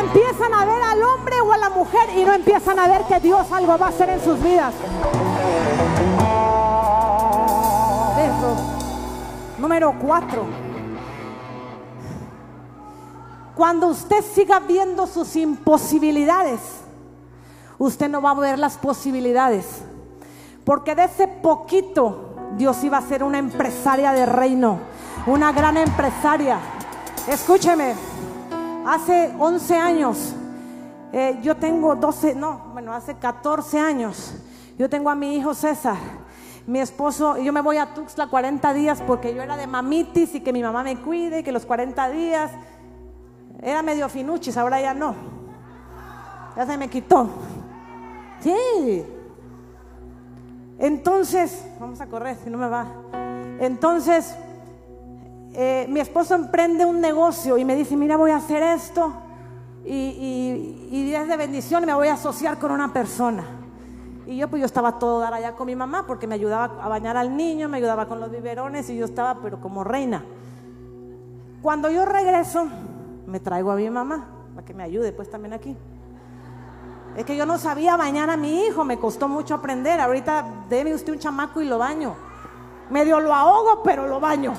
[0.00, 3.20] Empiezan a ver al hombre o a la mujer y no empiezan a ver que
[3.20, 4.74] Dios algo va a hacer en sus vidas.
[9.58, 10.46] Número cuatro.
[13.54, 16.79] Cuando usted siga viendo sus imposibilidades,
[17.80, 19.82] usted no va a ver las posibilidades.
[20.64, 24.78] Porque de ese poquito Dios iba a ser una empresaria de reino,
[25.26, 26.58] una gran empresaria.
[27.26, 27.94] Escúcheme,
[28.86, 30.34] hace 11 años,
[31.12, 34.34] eh, yo tengo 12, no, bueno, hace 14 años,
[34.78, 35.96] yo tengo a mi hijo César.
[36.66, 40.40] Mi esposo, yo me voy a Tuxtla 40 días porque yo era de mamitis y
[40.40, 42.50] que mi mamá me cuide, que los 40 días
[43.62, 45.14] era medio finuchis, ahora ya no.
[46.56, 47.28] Ya se me quitó.
[48.40, 49.04] Sí.
[50.78, 52.86] Entonces, vamos a correr, si no me va.
[53.60, 54.34] Entonces,
[55.52, 59.12] eh, mi esposo emprende un negocio y me dice, mira, voy a hacer esto
[59.84, 63.44] y, y, y de bendición y me voy a asociar con una persona.
[64.26, 66.88] Y yo pues yo estaba todo dar allá con mi mamá porque me ayudaba a
[66.88, 70.24] bañar al niño, me ayudaba con los biberones y yo estaba pero como reina.
[71.62, 72.66] Cuando yo regreso,
[73.26, 75.76] me traigo a mi mamá para que me ayude pues también aquí.
[77.16, 80.00] Es que yo no sabía bañar a mi hijo, me costó mucho aprender.
[80.00, 82.14] Ahorita debe usted un chamaco y lo baño.
[82.88, 84.52] Medio lo ahogo, pero lo baño.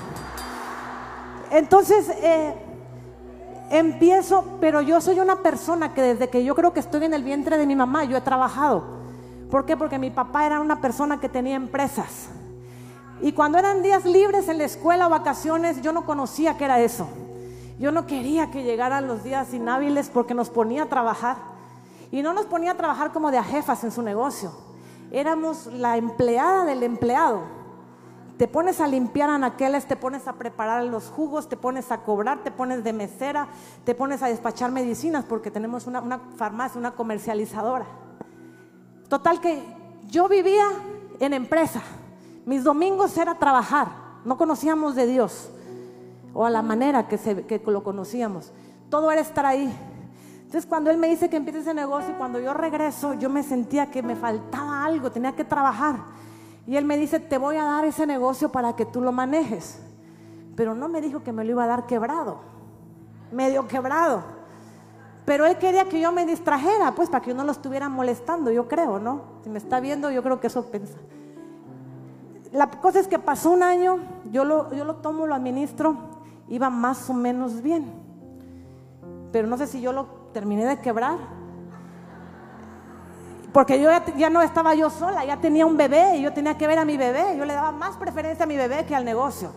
[1.50, 2.54] Entonces, eh,
[3.70, 7.24] empiezo, pero yo soy una persona que desde que yo creo que estoy en el
[7.24, 8.84] vientre de mi mamá, yo he trabajado.
[9.50, 9.76] ¿Por qué?
[9.76, 12.28] Porque mi papá era una persona que tenía empresas.
[13.20, 17.06] Y cuando eran días libres en la escuela vacaciones, yo no conocía qué era eso.
[17.78, 21.51] Yo no quería que llegaran los días inhábiles porque nos ponía a trabajar.
[22.12, 24.52] Y no nos ponía a trabajar como de a jefas en su negocio.
[25.10, 27.40] Éramos la empleada del empleado.
[28.36, 32.42] Te pones a limpiar anaqueles, te pones a preparar los jugos, te pones a cobrar,
[32.44, 33.48] te pones de mesera,
[33.84, 37.86] te pones a despachar medicinas porque tenemos una, farmacia, una comercializadora.
[39.08, 39.62] Total que
[40.08, 40.66] yo vivía
[41.18, 41.80] en empresa.
[42.44, 43.88] Mis domingos era trabajar.
[44.26, 45.50] no conocíamos de Dios
[46.34, 48.52] o a la manera que lo conocíamos.
[48.90, 49.74] Todo era estar ahí.
[50.52, 53.90] Entonces cuando Él me dice que empiece ese negocio, cuando yo regreso, yo me sentía
[53.90, 55.96] que me faltaba algo, tenía que trabajar.
[56.66, 59.80] Y Él me dice, te voy a dar ese negocio para que tú lo manejes.
[60.54, 62.40] Pero no me dijo que me lo iba a dar quebrado,
[63.32, 64.24] medio quebrado.
[65.24, 68.50] Pero Él quería que yo me distrajera, pues para que yo no lo estuviera molestando,
[68.50, 69.22] yo creo, ¿no?
[69.44, 70.98] Si me está viendo, yo creo que eso piensa.
[72.52, 74.00] La cosa es que pasó un año,
[74.30, 75.96] yo lo, yo lo tomo, lo administro,
[76.50, 77.90] iba más o menos bien.
[79.32, 81.18] Pero no sé si yo lo terminé de quebrar.
[83.52, 86.66] Porque yo ya, no estaba yo sola, ya tenía un bebé y yo tenía que
[86.66, 87.36] ver a mi bebé.
[87.36, 89.52] Yo le daba más preferencia a mi bebé que al negocio.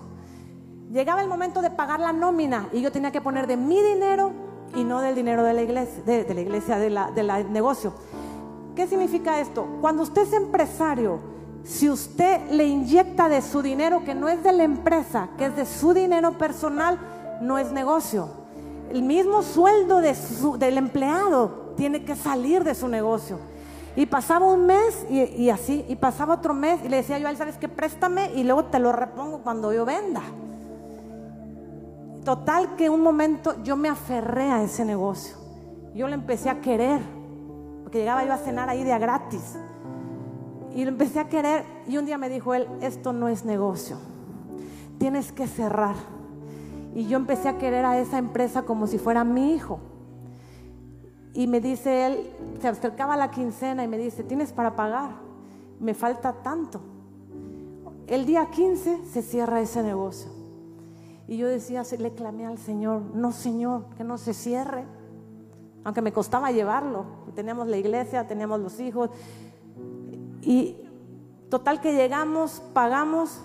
[0.92, 4.32] Llegaba el momento de pagar la nómina y yo tenía que poner de mi dinero
[4.76, 7.94] y no del dinero de la iglesia, de, la iglesia, del negocio.
[8.76, 9.66] ¿Qué significa esto?
[9.80, 11.20] Cuando usted es empresario,
[11.64, 15.56] si usted le inyecta de su dinero que no es de la empresa, que es
[15.56, 17.00] de su dinero personal,
[17.42, 18.45] no es negocio.
[18.92, 23.40] El mismo sueldo del empleado tiene que salir de su negocio.
[23.96, 27.32] Y pasaba un mes y, así, y pasaba otro mes y le decía yo a
[27.32, 27.70] él, ¿sabes qué?
[27.70, 30.22] Préstame y luego te lo repongo cuando yo venda.
[32.26, 35.38] Total que un momento yo me aferré a ese negocio.
[35.94, 37.00] Yo lo empecé a querer,
[37.84, 39.56] porque llegaba yo a cenar ahí de gratis.
[40.76, 43.98] Y lo empecé a querer y un día me dijo él, esto no es negocio,
[44.98, 45.96] tienes que cerrar.
[46.96, 49.80] Y yo empecé a querer a esa empresa como si fuera mi hijo.
[51.34, 52.30] Y me dice él,
[52.62, 55.12] se acercaba la quincena y me dice, tienes para pagar,
[55.82, 56.80] me falta tanto.
[58.08, 60.32] El día 15 se cierra ese negocio.
[61.28, 64.86] Y yo decía, le clamé al Señor, no Señor, que no se cierre.
[65.84, 67.06] Aunque me costaba llevarlo.
[67.36, 69.10] Teníamos la iglesia, teníamos los hijos.
[70.42, 70.78] Y
[71.50, 73.42] total que llegamos, pagamos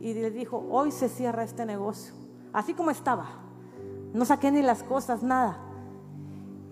[0.00, 2.21] y le dijo, hoy se cierra este negocio.
[2.52, 3.26] Así como estaba.
[4.12, 5.56] No saqué ni las cosas, nada.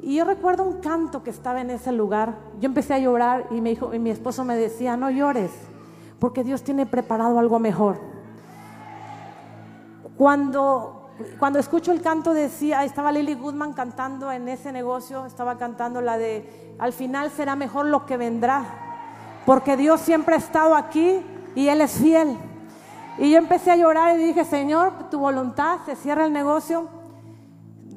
[0.03, 2.37] Y yo recuerdo un canto que estaba en ese lugar.
[2.61, 5.51] Yo empecé a llorar y, mi esposo me decía, no llores,
[6.18, 8.01] porque Dios tiene preparado algo mejor.
[10.16, 16.01] Cuando, cuando escucho el canto decía, estaba Lily Goodman cantando en ese negocio, estaba cantando
[16.03, 18.64] la de, al final será mejor lo que vendrá,
[19.47, 21.22] porque Dios siempre ha estado aquí
[21.55, 22.37] y Él es fiel.
[23.19, 27.01] Y yo empecé a llorar y dije, Señor, tu voluntad, se cierra el negocio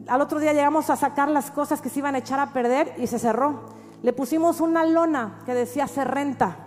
[0.08, 2.94] al otro día llegamos a sacar las cosas que se iban a echar a perder
[2.98, 3.62] y se cerró.
[4.02, 6.58] Le pusimos una lona que decía se renta.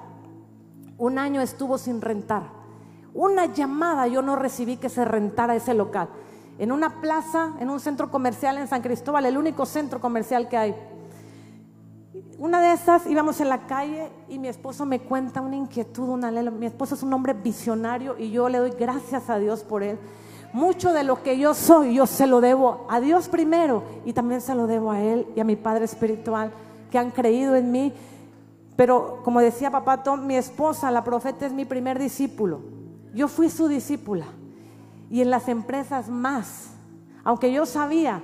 [0.97, 2.45] Un año estuvo sin rentar.
[3.13, 6.09] Una llamada yo no recibí que se rentara ese local.
[6.59, 10.57] En una plaza, en un centro comercial en San Cristóbal, el único centro comercial que
[10.57, 10.75] hay.
[12.39, 16.31] Una de esas íbamos en la calle y mi esposo me cuenta una inquietud, una
[16.31, 19.99] Mi esposo es un hombre visionario y yo le doy gracias a Dios por él
[20.57, 24.41] mucho de lo que yo soy, yo se lo debo a Dios primero y también
[24.41, 26.51] se lo debo a Él y a mi Padre Espiritual
[26.91, 27.93] que han creído en mí.
[28.75, 32.61] Pero como decía papá Tom, mi esposa, la profeta, es mi primer discípulo.
[33.15, 34.27] Yo fui su discípula
[35.11, 36.71] y en las empresas más,
[37.23, 38.23] aunque yo sabía,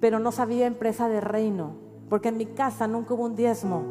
[0.00, 1.72] pero no sabía empresa de reino,
[2.08, 3.82] porque en mi casa nunca hubo un diezmo,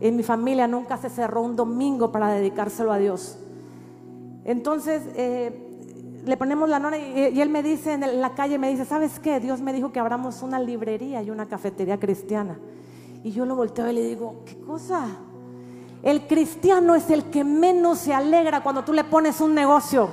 [0.00, 3.38] en mi familia nunca se cerró un domingo para dedicárselo a Dios.
[4.44, 5.64] Entonces, eh,
[6.24, 9.40] le ponemos la nona y, él me dice en la calle, me dice, ¿sabes qué?
[9.40, 12.58] Dios me dijo que abramos una librería y una cafetería cristiana.
[13.22, 15.06] Y yo lo volteo y le digo, ¿qué cosa?
[16.02, 20.08] El cristiano es el que menos se alegra cuando tú le pones un negocio.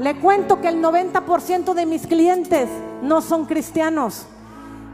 [0.00, 2.68] Le cuento que el 90% de mis clientes
[3.02, 4.26] no son cristianos.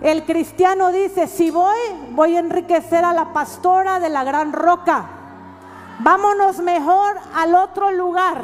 [0.03, 1.78] El cristiano dice, si voy,
[2.11, 5.07] voy a enriquecer a la pastora de la gran roca.
[6.00, 8.42] Vámonos mejor al otro lugar.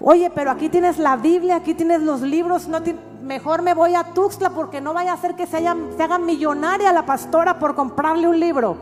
[0.00, 2.80] Oye, pero aquí tienes la Biblia, aquí tienes los libros, no
[3.22, 7.06] mejor me voy a Tuxtla porque no vaya a hacer que se, haga millonaria la
[7.06, 8.76] pastora por comprarle un libro.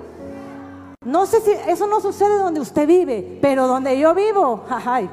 [1.05, 5.11] No sé si eso no sucede donde usted vive, pero donde yo vivo, jajay.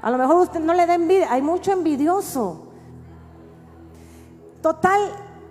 [0.00, 2.71] A lo mejor usted no le da envidia, hay mucho envidioso.
[4.62, 5.00] Total,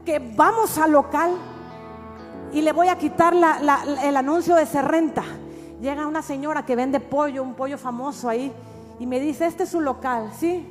[0.06, 1.32] que vamos al local
[2.54, 5.24] y le voy a quitar el anuncio de renta.
[5.82, 8.54] Llega una señora que vende pollo, un pollo famoso ahí
[9.00, 10.66] y me dice, este es su local, ¿sí?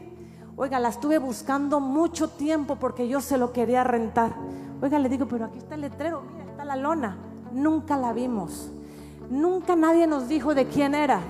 [0.57, 4.33] Oiga, la estuve buscando mucho tiempo porque yo se lo quería rentar.
[4.81, 7.19] Oiga, le digo, pero aquí está el letrero, mira, está la lona.
[7.53, 8.71] Nunca la vimos.
[9.29, 11.21] Nunca nadie nos dijo de quién era.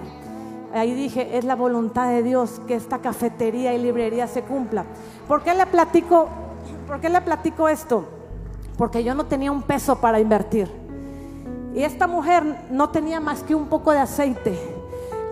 [0.74, 4.84] Ahí dije, es la voluntad de Dios que esta cafetería y librería se cumpla.
[5.26, 6.28] ¿Por qué le platico,
[6.90, 8.04] por qué le platico esto?
[8.76, 10.68] Porque yo no tenía un peso para invertir.
[11.72, 14.58] Y esta mujer no tenía más que un poco de aceite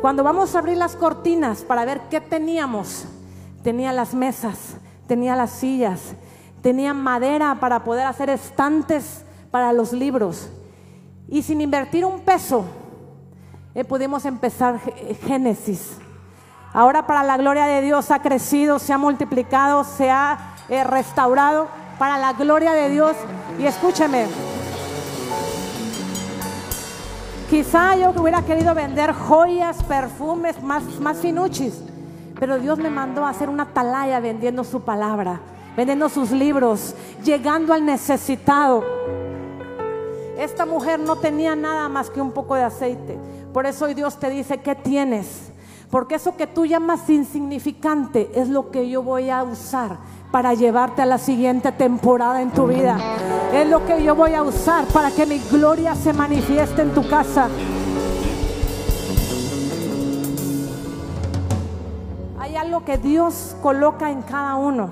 [0.01, 3.07] Cuando vamos a abrir las cortinas para ver qué teníamos,
[3.65, 4.77] tenía las mesas,
[5.09, 6.15] tenía las sillas,
[6.63, 10.49] tenía madera para poder hacer estantes para los libros.
[11.27, 12.67] Y sin invertir un peso,
[13.75, 14.79] eh, pudimos empezar
[15.27, 15.99] Génesis.
[16.73, 21.69] Ahora para la gloria de Dios ha crecido, se ha multiplicado, se ha eh, restaurado
[21.99, 23.17] para la gloria de Dios.
[23.59, 24.27] Y escúcheme,
[27.51, 31.83] quizá yo hubiera querido vender joyas, perfumes, más, más finuchis,
[32.39, 35.41] pero Dios me mandó a hacer una atalaya vendiendo su palabra,
[35.77, 36.95] vendiendo sus libros,
[37.25, 38.85] llegando al necesitado.
[40.39, 43.19] Esta mujer no tenía nada más que un poco de aceite.
[43.53, 45.51] Por eso hoy Dios te dice, ¿qué tienes?
[45.91, 49.99] Porque eso que tú llamas insignificante es lo que yo voy a usar
[50.31, 52.99] para llevarte a la siguiente temporada en tu vida.
[53.53, 57.09] Es lo que yo voy a usar para que mi gloria se manifieste en tu
[57.09, 57.49] casa.
[62.39, 64.91] Hay algo que Dios coloca en cada uno.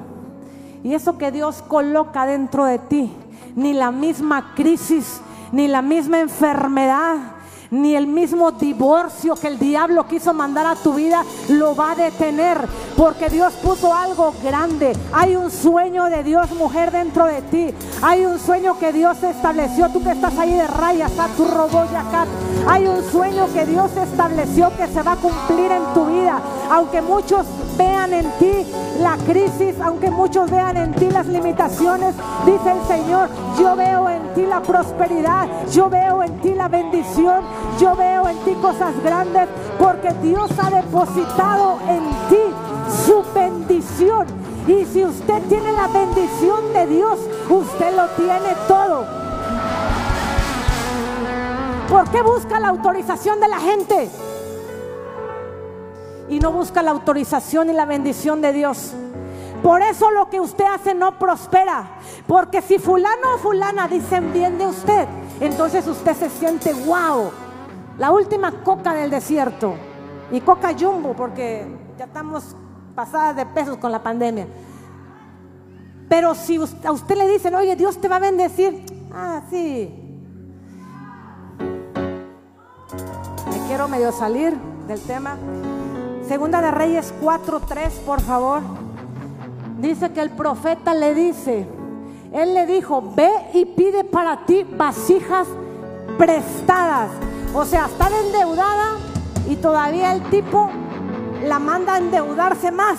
[0.82, 3.12] Y eso que Dios coloca dentro de ti,
[3.56, 5.20] ni la misma crisis,
[5.52, 7.16] ni la misma enfermedad,
[7.70, 11.94] ni el mismo divorcio que el diablo quiso mandar a tu vida lo va a
[11.94, 12.58] detener,
[12.96, 14.92] porque Dios puso algo grande.
[15.12, 17.74] Hay un sueño de Dios, mujer, dentro de ti.
[18.02, 19.88] Hay un sueño que Dios estableció.
[19.90, 21.88] Tú que estás ahí de rayas, a tu robot
[22.68, 26.40] Hay un sueño que Dios estableció que se va a cumplir en tu vida.
[26.70, 27.46] Aunque muchos
[27.76, 28.66] vean en ti
[29.00, 32.14] la crisis, aunque muchos vean en ti las limitaciones,
[32.44, 37.42] dice el Señor, yo veo en ti la prosperidad, yo veo en ti la bendición,
[37.80, 39.48] yo veo en ti cosas grandes,
[39.78, 44.26] porque Dios ha depositado en ti su bendición.
[44.66, 49.04] Y si usted tiene la bendición de Dios, usted lo tiene todo.
[51.88, 54.10] ¿Por qué busca la autorización de la gente?
[56.28, 58.92] y no busca la autorización y la bendición de Dios.
[59.62, 61.88] Por eso lo que usted hace no prospera.
[62.26, 65.06] Porque si fulano o fulana dicen bien de usted,
[65.40, 67.30] entonces usted se siente wow.
[67.98, 69.74] La última coca del desierto.
[70.30, 71.66] Y coca jumbo, porque
[71.98, 72.56] ya estamos
[72.94, 74.46] pasadas de pesos con la pandemia.
[76.08, 78.84] Pero si a usted le dicen, oye, Dios te va a bendecir.
[79.12, 79.92] Ah, sí.
[83.50, 85.36] Me quiero medio salir del tema.
[86.28, 88.62] Segunda de Reyes 4:3, por favor.
[89.78, 91.68] Dice que el profeta le dice,
[92.32, 95.46] él le dijo, ve y pide para ti vasijas
[96.18, 97.10] prestadas.
[97.58, 98.96] O sea, estar endeudada
[99.48, 100.68] y todavía el tipo
[101.42, 102.98] la manda a endeudarse más.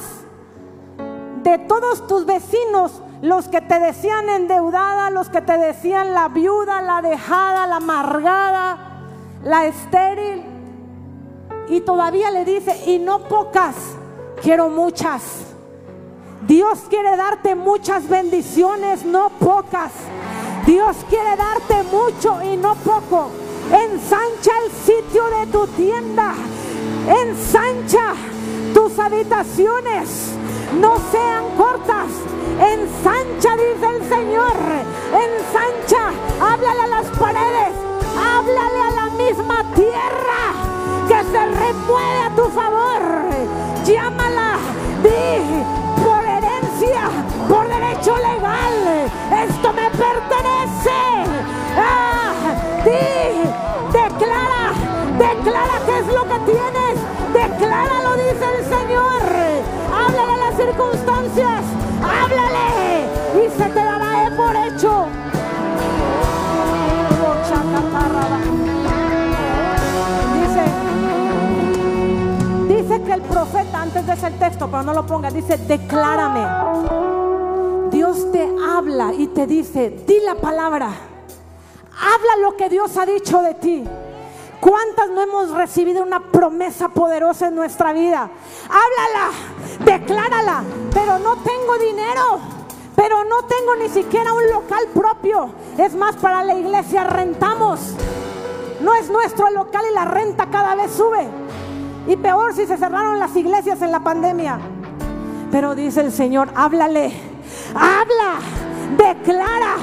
[1.44, 6.82] De todos tus vecinos, los que te decían endeudada, los que te decían la viuda,
[6.82, 8.78] la dejada, la amargada,
[9.44, 10.44] la estéril,
[11.70, 13.76] y todavía le dice, y no pocas,
[14.42, 15.22] quiero muchas.
[16.48, 19.92] Dios quiere darte muchas bendiciones, no pocas.
[20.66, 23.30] Dios quiere darte mucho y no poco.
[23.72, 26.34] Ensancha el sitio de tu tienda.
[27.06, 28.14] Ensancha
[28.74, 30.32] tus habitaciones.
[30.80, 32.08] No sean cortas.
[32.60, 34.56] Ensancha, dice el Señor.
[35.12, 36.12] Ensancha.
[36.42, 37.74] Háblale a las paredes.
[38.18, 40.54] Háblale a la misma tierra
[41.08, 43.02] que se remueve a tu favor.
[43.86, 44.58] Llámala,
[45.04, 45.64] di
[46.04, 47.10] por herencia,
[47.50, 49.12] por derecho legal.
[49.46, 50.37] Esto me pertenece.
[55.18, 56.96] Declara, qué es lo que tienes.
[57.34, 59.22] Declara, lo dice el Señor.
[59.94, 61.64] Háblale a las circunstancias.
[62.02, 65.08] Háblale y se te dará por hecho.
[73.08, 76.46] que el profeta, antes de ese texto, pero no lo ponga, dice, declárame.
[77.92, 80.88] Dios te habla y te dice, di la palabra.
[80.88, 83.84] Habla lo que Dios ha dicho de ti.
[84.60, 88.30] ¿Cuántas no hemos recibido una promesa poderosa en nuestra vida?
[88.66, 89.32] Háblala,
[89.86, 92.40] declárala, pero no tengo dinero,
[92.96, 95.52] pero no tengo ni siquiera un local propio.
[95.78, 97.94] Es más, para la iglesia rentamos.
[98.82, 101.28] No es nuestro local y la renta cada vez sube.
[102.08, 104.60] Y peor si se cerraron las iglesias en la pandemia.
[105.52, 107.14] Pero dice el Señor, háblale,
[107.76, 108.40] habla,
[108.98, 109.76] declara,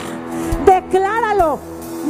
[0.66, 1.58] decláralo.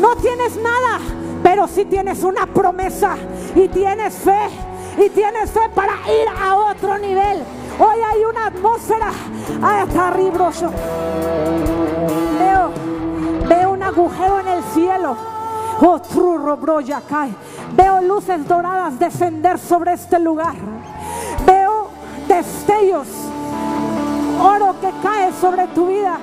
[0.00, 0.98] No tienes nada,
[1.45, 3.16] pero sí tienes una promesa
[3.55, 4.49] y tienes fe.
[4.97, 7.42] Y tienes fe para ir a otro nivel.
[7.78, 9.11] Hoy hay una atmósfera.
[9.62, 10.51] Hasta arriba.
[12.38, 12.70] Veo,
[13.47, 15.16] veo un agujero en el cielo.
[15.82, 16.01] Oh,
[17.09, 17.34] cae.
[17.76, 20.55] Veo luces doradas descender sobre este lugar.
[21.45, 21.88] Veo
[22.26, 23.09] destellos,
[24.40, 26.18] oro que cae sobre tu vida.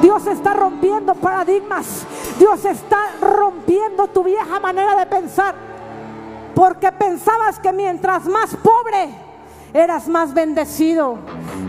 [0.00, 2.06] Dios está rompiendo paradigmas.
[2.40, 5.54] Dios está rompiendo tu vieja manera de pensar.
[6.54, 9.10] Porque pensabas que mientras más pobre
[9.74, 11.18] eras más bendecido.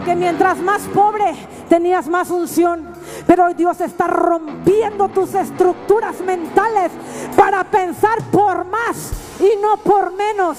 [0.05, 1.35] Que mientras más pobre
[1.67, 2.93] tenías más unción.
[3.27, 6.89] Pero hoy Dios está rompiendo tus estructuras mentales
[7.35, 9.11] para pensar por más
[9.41, 10.57] y no por menos.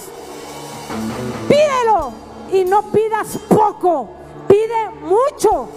[1.48, 2.12] Pídelo
[2.52, 4.10] y no pidas poco,
[4.46, 5.70] pide mucho.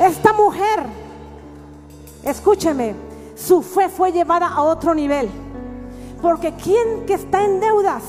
[0.00, 1.01] Esta mujer,
[2.22, 2.94] escúcheme,
[3.36, 5.28] su fe fue llevada a otro nivel.
[6.20, 8.02] Porque quien que está en deudas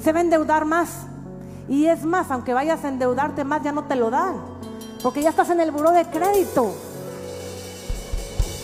[0.00, 1.06] se va a endeudar más.
[1.68, 4.36] Y es más, aunque vayas a endeudarte más, ya no te lo dan.
[5.02, 6.72] Porque ya estás en el buró de crédito.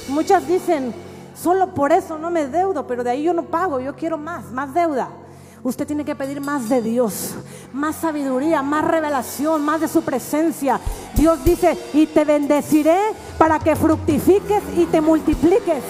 [0.08, 0.94] Muchas dicen,
[1.34, 4.52] solo por eso no me deudo, pero de ahí yo no pago, yo quiero más,
[4.52, 5.08] más deuda.
[5.64, 7.36] Usted tiene que pedir más de Dios,
[7.72, 10.80] más sabiduría, más revelación, más de su presencia.
[11.14, 12.98] Dios dice, y te bendeciré
[13.38, 15.84] para que fructifiques y te multipliques.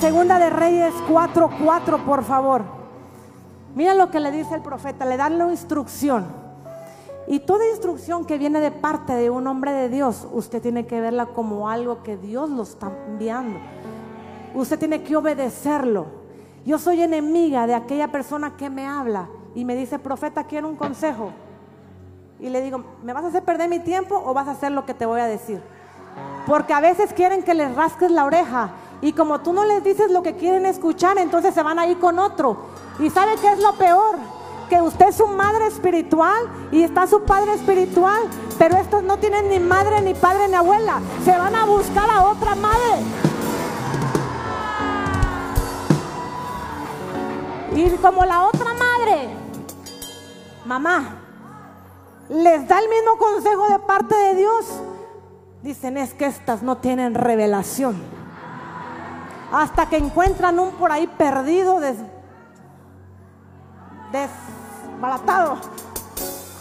[0.00, 2.62] Segunda de Reyes 4:4, por favor.
[3.74, 6.26] Mira lo que le dice el profeta, le dan la instrucción.
[7.26, 11.00] Y toda instrucción que viene de parte de un hombre de Dios, usted tiene que
[11.00, 13.58] verla como algo que Dios lo está enviando.
[14.54, 16.21] Usted tiene que obedecerlo.
[16.64, 20.76] Yo soy enemiga de aquella persona que me habla y me dice, profeta, quiero un
[20.76, 21.32] consejo.
[22.38, 24.86] Y le digo, ¿me vas a hacer perder mi tiempo o vas a hacer lo
[24.86, 25.60] que te voy a decir?
[26.46, 30.10] Porque a veces quieren que les rasques la oreja y como tú no les dices
[30.10, 32.56] lo que quieren escuchar, entonces se van a ir con otro.
[33.00, 34.16] ¿Y sabe qué es lo peor?
[34.68, 38.22] Que usted es su madre espiritual y está su padre espiritual,
[38.58, 41.00] pero estos no tienen ni madre, ni padre, ni abuela.
[41.24, 43.31] Se van a buscar a otra madre.
[47.74, 49.28] Y como la otra madre,
[50.66, 51.16] mamá,
[52.28, 54.66] les da el mismo consejo de parte de Dios.
[55.62, 57.96] Dicen es que estas no tienen revelación.
[59.52, 61.96] Hasta que encuentran un por ahí perdido, des,
[64.12, 65.56] desbaratado.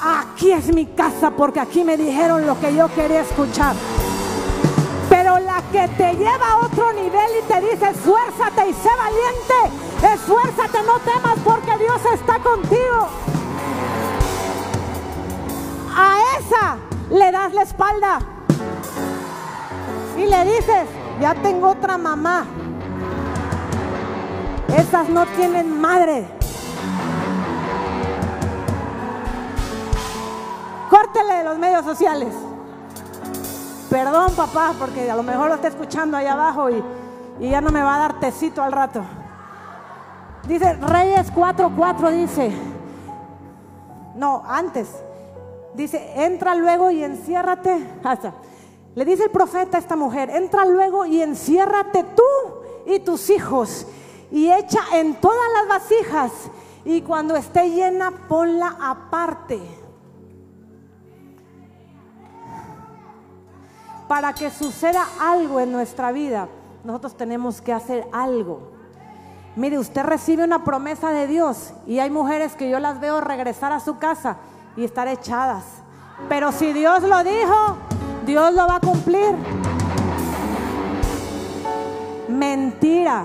[0.02, 3.76] Aquí es mi casa porque aquí me dijeron lo que yo quería escuchar.
[5.72, 11.00] Que te lleva a otro nivel y te dice, esfuérzate y sé valiente, esfuérzate, no
[11.00, 13.08] temas porque Dios está contigo.
[15.96, 16.78] A esa
[17.10, 18.20] le das la espalda
[20.18, 20.90] y le dices,
[21.22, 22.46] ya tengo otra mamá.
[24.78, 26.28] Esas no tienen madre.
[30.90, 32.51] Córtele de los medios sociales.
[33.92, 36.82] Perdón, papá, porque a lo mejor lo está escuchando ahí abajo y,
[37.42, 39.04] ya no me va a dar tecito al rato.
[40.48, 42.54] Dice, Reyes 4:4 dice,
[44.16, 44.88] no, antes,
[45.74, 47.86] dice, entra luego y enciérrate.
[48.06, 48.34] Hasta,
[48.96, 52.24] le dice el profeta a esta mujer, entra luego y enciérrate tú
[52.86, 53.86] y tus hijos
[54.32, 56.32] y echa en todas las vasijas
[56.86, 59.81] y cuando esté llena ponla aparte.
[64.12, 66.50] Para que suceda algo en nuestra vida,
[66.84, 68.60] nosotros tenemos que hacer algo.
[69.56, 73.72] Mire, usted recibe una promesa de Dios y hay mujeres que yo las veo regresar
[73.72, 74.36] a su casa
[74.76, 75.64] y estar echadas.
[76.28, 77.78] Pero si Dios lo dijo,
[78.26, 79.34] Dios lo va a cumplir.
[82.28, 83.24] Mentira.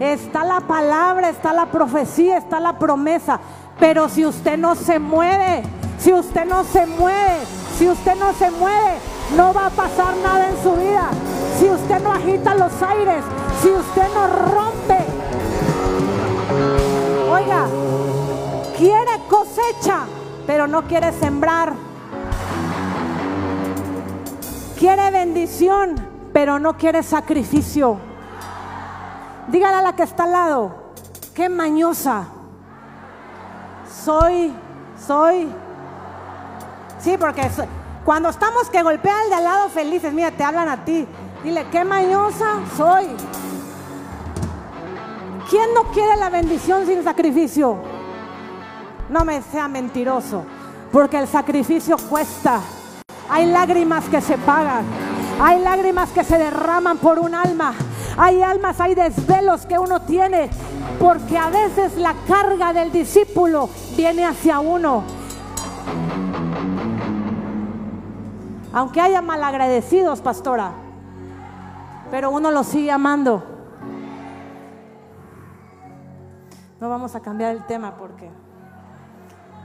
[0.00, 3.38] Está la palabra, está la profecía, está la promesa.
[3.78, 5.62] Pero si usted no se mueve,
[6.00, 7.38] si usted no se mueve,
[7.78, 8.98] si usted no se mueve,
[9.36, 11.10] no va a pasar nada en su vida.
[11.58, 13.24] Si usted no agita los aires,
[13.62, 14.98] si usted no rompe.
[17.30, 17.66] Oiga,
[18.76, 20.00] quiere cosecha,
[20.46, 21.72] pero no quiere sembrar.
[24.78, 25.94] Quiere bendición,
[26.32, 27.98] pero no quiere sacrificio.
[29.48, 30.74] Dígale a la que está al lado,
[31.34, 32.24] qué mañosa.
[34.04, 34.52] Soy,
[35.06, 35.48] soy.
[36.98, 37.66] Sí, porque soy,
[38.04, 41.06] cuando estamos que golpea al de al lado felices, mira, te hablan a ti.
[41.44, 43.06] Dile, qué mañosa soy.
[45.48, 47.76] ¿Quién no quiere la bendición sin sacrificio?
[49.08, 50.44] No me sea mentiroso,
[50.90, 52.60] porque el sacrificio cuesta.
[53.28, 54.84] Hay lágrimas que se pagan.
[55.40, 57.74] Hay lágrimas que se derraman por un alma.
[58.16, 60.50] Hay almas, hay desvelos que uno tiene,
[60.98, 65.04] porque a veces la carga del discípulo viene hacia uno.
[68.72, 70.72] Aunque haya malagradecidos, pastora.
[72.10, 73.42] Pero uno los sigue amando.
[76.80, 78.28] No vamos a cambiar el tema porque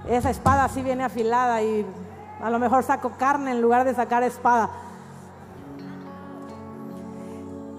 [0.09, 1.85] esa espada sí viene afilada y
[2.41, 4.69] a lo mejor saco carne en lugar de sacar espada.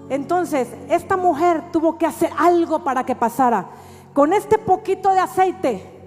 [0.09, 3.67] Entonces, esta mujer tuvo que hacer algo para que pasara.
[4.13, 5.99] Con este poquito de aceite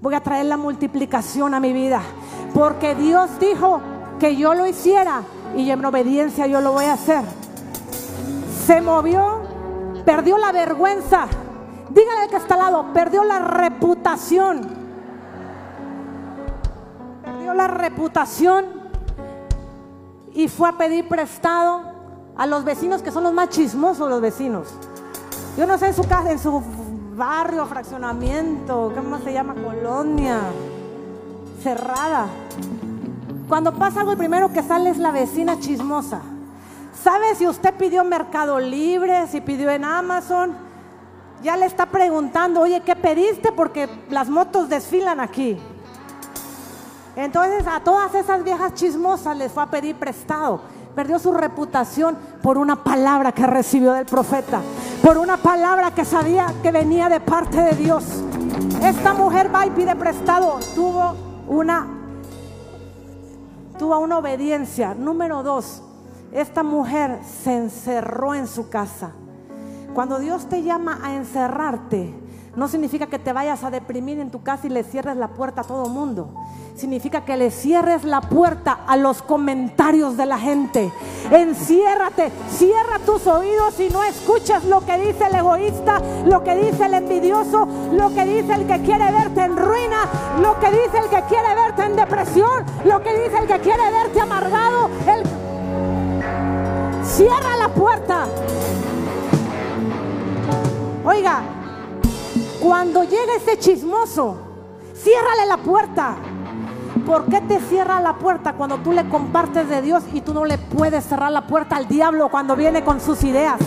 [0.00, 2.00] voy a traer la multiplicación a mi vida.
[2.54, 3.80] Porque Dios dijo
[4.18, 5.22] que yo lo hiciera
[5.56, 7.22] y en obediencia yo lo voy a hacer.
[8.66, 9.40] Se movió,
[10.04, 11.26] perdió la vergüenza.
[11.90, 14.62] Dígale al que está al lado, perdió la reputación.
[17.24, 18.64] Perdió la reputación
[20.32, 21.82] y fue a pedir prestado
[22.36, 24.74] a los vecinos que son los más chismosos los vecinos.
[25.56, 26.62] Yo no sé en su casa, en su
[27.16, 29.54] barrio, fraccionamiento, ¿cómo se llama?
[29.54, 30.40] Colonia,
[31.62, 32.26] cerrada.
[33.54, 36.20] Cuando pasa algo, el primero que sale es la vecina chismosa.
[37.04, 40.56] ¿Sabe si usted pidió Mercado Libre, si pidió en Amazon?
[41.40, 43.52] Ya le está preguntando, oye, ¿qué pediste?
[43.52, 45.56] Porque las motos desfilan aquí.
[47.14, 50.60] Entonces a todas esas viejas chismosas les fue a pedir prestado
[50.92, 54.60] perdió su reputación por una palabra que recibió del profeta,
[55.00, 58.04] por una palabra que sabía que venía de parte de Dios.
[58.82, 61.14] Esta mujer va y pide prestado, tuvo
[61.46, 62.03] una
[63.78, 64.94] tuvo una obediencia.
[64.94, 65.82] Número dos,
[66.32, 69.12] esta mujer se encerró en su casa.
[69.94, 72.23] Cuando Dios te llama a encerrarte,
[72.56, 75.62] no significa que te vayas a deprimir en tu casa y le cierres la puerta
[75.62, 76.28] a todo mundo.
[76.76, 80.92] Significa que le cierres la puerta a los comentarios de la gente.
[81.30, 86.86] Enciérrate, cierra tus oídos y no escuchas lo que dice el egoísta, lo que dice
[86.86, 90.08] el envidioso, lo que dice el que quiere verte en ruina,
[90.40, 93.90] lo que dice el que quiere verte en depresión, lo que dice el que quiere
[93.90, 94.90] verte amargado.
[97.04, 98.26] Cierra la puerta.
[101.04, 101.42] Oiga,
[102.64, 104.38] cuando llega ese chismoso,
[104.94, 106.16] ciérrale la puerta.
[107.04, 110.46] ¿Por qué te cierra la puerta cuando tú le compartes de Dios y tú no
[110.46, 113.60] le puedes cerrar la puerta al diablo cuando viene con sus ideas?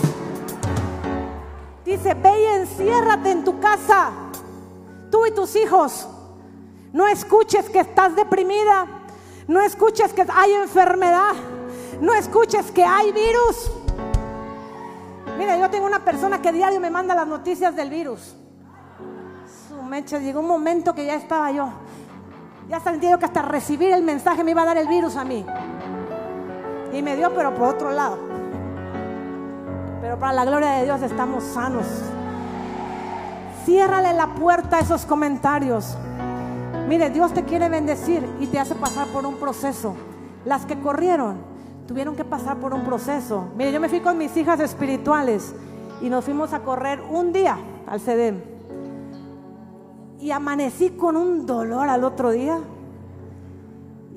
[1.84, 4.10] Dice, ve y enciérrate en tu casa,
[5.12, 6.08] tú y tus hijos.
[6.92, 8.84] No escuches que estás deprimida,
[9.46, 11.34] no escuches que hay enfermedad,
[12.00, 13.70] no escuches que hay virus.
[15.38, 18.34] Mira, yo tengo una persona que diario me manda las noticias del virus
[20.20, 21.70] llegó un momento que ya estaba yo.
[22.68, 25.44] Ya sentí que hasta recibir el mensaje me iba a dar el virus a mí.
[26.92, 28.18] Y me dio, pero por otro lado.
[30.00, 31.86] Pero para la gloria de Dios estamos sanos.
[33.64, 35.96] Ciérrale la puerta a esos comentarios.
[36.88, 39.94] Mire, Dios te quiere bendecir y te hace pasar por un proceso.
[40.44, 41.36] Las que corrieron
[41.86, 43.48] tuvieron que pasar por un proceso.
[43.56, 45.54] Mire, yo me fui con mis hijas espirituales
[46.00, 48.57] y nos fuimos a correr un día al CEDEM
[50.20, 52.60] y amanecí con un dolor al otro día.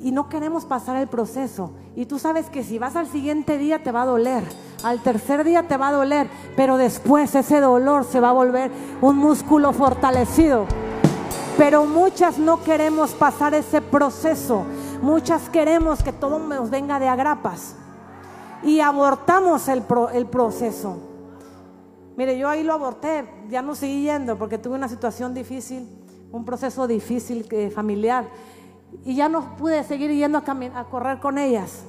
[0.02, 1.72] Y no queremos pasar el proceso.
[1.95, 4.43] Y tú sabes que si vas al siguiente día te va a doler.
[4.84, 6.28] Al tercer día te va a doler.
[6.56, 8.72] Pero después ese dolor se va a volver
[9.02, 10.66] un músculo fortalecido.
[11.58, 14.64] Pero muchas no queremos pasar ese proceso.
[15.04, 17.76] Muchas queremos que todo nos venga de agrapas.
[18.64, 19.84] Y abortamos el,
[20.14, 21.11] el proceso.
[22.22, 25.89] Mire, yo ahí lo aborté, ya no seguí yendo porque tuve una situación difícil,
[26.32, 28.28] un proceso difícil eh, familiar.
[29.03, 31.84] Y ya no pude seguir yendo a, correr con ellas.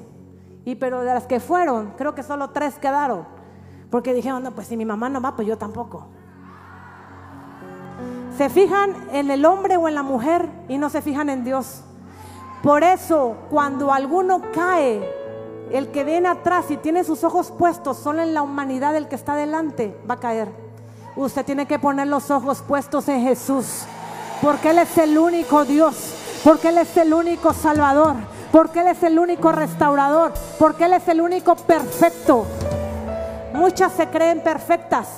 [0.65, 3.27] Y pero de las que fueron, creo que solo tres quedaron.
[3.91, 6.07] Porque dijeron, no, pues si mi mamá no va, pues yo tampoco.
[8.39, 11.85] Se fijan en el hombre o en la mujer y no se fijan en Dios.
[12.63, 15.07] Por eso, cuando alguno cae,
[15.73, 19.15] el que viene atrás y tiene sus ojos puestos solo en la humanidad del que
[19.15, 20.49] está delante, va a caer.
[21.17, 23.85] Usted tiene que poner los ojos puestos en Jesús,
[24.41, 28.17] porque Él es el único Dios, porque Él es el único Salvador,
[28.51, 32.47] porque Él es el único restaurador, porque Él es el único perfecto.
[33.55, 35.09] Muchas se creen perfectas,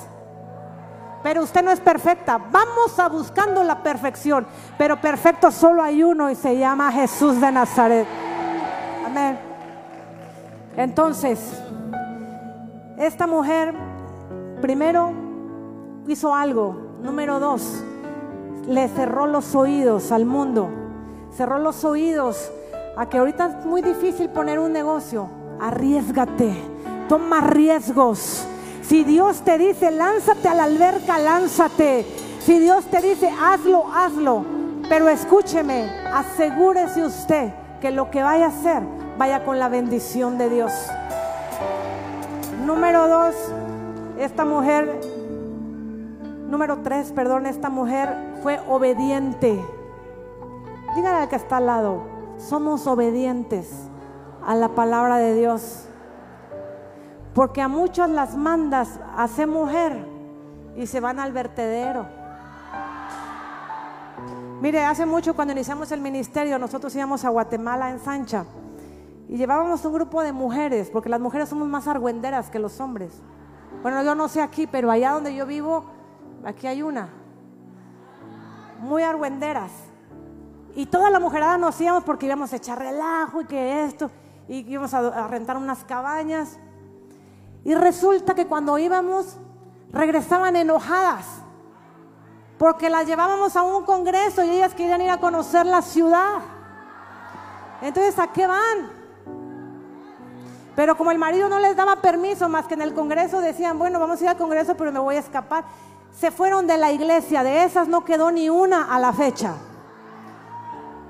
[1.23, 2.39] pero usted no es perfecta.
[2.51, 4.47] Vamos a buscando la perfección,
[4.77, 8.07] pero perfecto solo hay uno y se llama Jesús de Nazaret.
[9.07, 9.54] Amén.
[10.77, 11.39] Entonces,
[12.99, 13.75] esta mujer
[14.61, 15.13] primero
[16.09, 16.77] hizo algo.
[17.03, 17.85] Número dos,
[18.67, 20.71] le cerró los oídos al mundo.
[21.37, 22.51] Cerró los oídos
[22.97, 25.29] a que ahorita es muy difícil poner un negocio.
[25.61, 26.55] Arriesgate,
[27.09, 28.47] toma riesgos.
[28.83, 32.05] Si Dios te dice, lánzate a la alberca, lánzate.
[32.41, 34.45] Si Dios te dice, hazlo, hazlo.
[34.89, 40.51] Pero escúcheme, asegúrese usted que lo que vaya a hacer vaya con la bendición de
[40.51, 40.73] Dios.
[42.65, 43.35] Número dos,
[44.19, 45.01] esta mujer,
[46.49, 49.63] número tres, perdón, esta mujer fue obediente.
[50.97, 52.03] Dígale al que está al lado,
[52.39, 53.71] somos obedientes
[54.45, 55.87] a la palabra de Dios.
[57.35, 60.07] Porque a muchos las mandas a ser mujer
[60.77, 62.07] y se van al vertedero.
[64.61, 68.45] Mire, hace mucho cuando iniciamos el ministerio, nosotros íbamos a Guatemala en Sancha
[69.29, 73.23] y llevábamos un grupo de mujeres, porque las mujeres somos más argüenderas que los hombres.
[73.83, 75.85] Bueno, yo no sé aquí, pero allá donde yo vivo,
[76.45, 77.09] aquí hay una.
[78.81, 79.71] Muy argüenderas.
[80.75, 84.11] Y toda la mujerada nos íbamos porque íbamos a echar relajo y que esto,
[84.49, 86.59] y íbamos a, a rentar unas cabañas.
[87.65, 89.39] Y resulta que cuando íbamos,
[89.91, 91.25] regresaban enojadas,
[92.59, 96.41] porque las llevábamos a un congreso y ellas querían ir a conocer la ciudad.
[97.81, 99.04] Entonces, ¿a qué van?
[100.77, 104.01] Pero como el marido no les daba permiso, más que en el Congreso decían, bueno,
[104.01, 105.65] vamos a ir al Congreso, pero me voy a escapar.
[106.13, 109.55] Se fueron de la iglesia, de esas no quedó ni una a la fecha.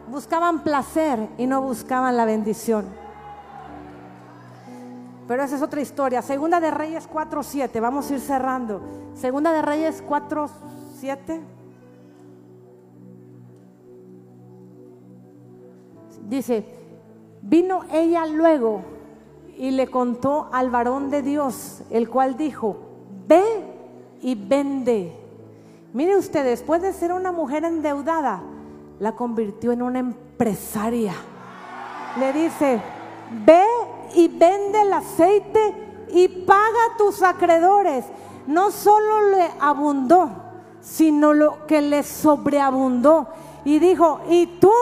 [0.09, 2.85] Buscaban placer y no buscaban la bendición.
[5.27, 6.21] Pero esa es otra historia.
[6.21, 8.83] Segunda de Reyes 4.7, vamos a ir cerrando.
[9.15, 11.41] Segunda de Reyes 4.7.
[16.27, 16.67] Dice,
[17.43, 18.94] vino ella luego
[19.59, 22.77] y le contó al varón de Dios, el cual dijo,
[23.27, 23.43] ve
[24.23, 25.17] y vende.
[25.93, 28.43] Mire usted, después de ser una mujer endeudada,
[28.99, 31.15] la convirtió en una empresaria.
[32.19, 32.81] Le dice,
[33.45, 33.65] ve
[34.15, 38.05] y vende el aceite y paga tus acreedores.
[38.47, 40.31] No solo le abundó,
[40.81, 43.29] sino lo que le sobreabundó.
[43.65, 44.73] Y dijo, y tú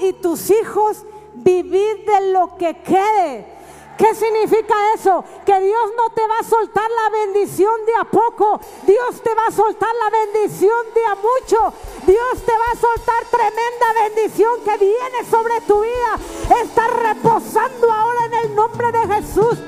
[0.00, 1.04] y tus hijos
[1.34, 3.59] vivid de lo que quede
[4.00, 5.22] ¿Qué significa eso?
[5.44, 8.58] Que Dios no te va a soltar la bendición de a poco.
[8.86, 11.74] Dios te va a soltar la bendición de a mucho.
[12.06, 16.62] Dios te va a soltar tremenda bendición que viene sobre tu vida.
[16.62, 19.58] Está reposando ahora en el nombre de Jesús.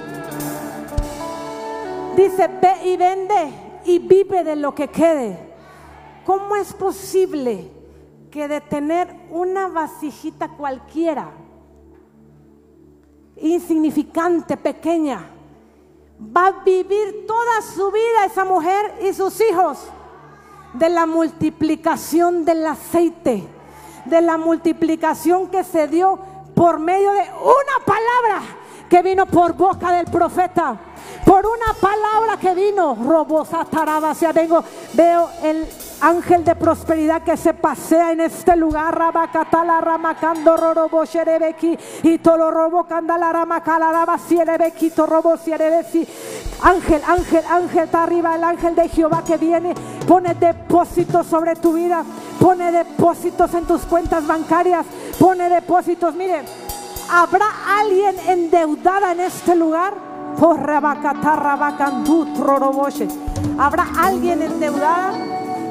[2.16, 3.53] Dice, ve y vende
[3.85, 5.55] y vive de lo que quede.
[6.24, 7.70] ¿Cómo es posible
[8.30, 11.33] que de tener una vasijita cualquiera
[13.37, 15.26] insignificante, pequeña.
[16.37, 19.78] Va a vivir toda su vida esa mujer y sus hijos
[20.74, 23.45] de la multiplicación del aceite,
[24.05, 26.18] de la multiplicación que se dio
[26.55, 28.43] por medio de una palabra
[28.89, 30.78] que vino por boca del profeta.
[31.24, 34.62] Por una palabra que vino, robosa tarabasia, vengo,
[34.93, 35.66] veo el
[36.03, 38.96] ángel de prosperidad que se pasea en este lugar.
[38.96, 46.07] Rabacatala ramacando rorobo sherebeki y tolo robo candala ramacala rabasierebeki torobo sierebesi.
[46.62, 49.74] Ángel, ángel, ángel, está arriba el ángel de Jehová que viene,
[50.07, 52.05] pone depósitos sobre tu vida,
[52.40, 54.86] pone depósitos en tus cuentas bancarias,
[55.18, 56.14] pone depósitos.
[56.14, 56.42] Mire,
[57.11, 57.46] ¿habrá
[57.80, 59.94] alguien endeudada en este lugar?
[63.59, 65.12] ¿Habrá alguien endeudada?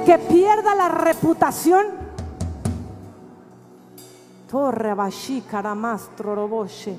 [0.05, 1.85] Que pierda la reputación.
[4.49, 6.97] Torre bashi caramastro roboshe.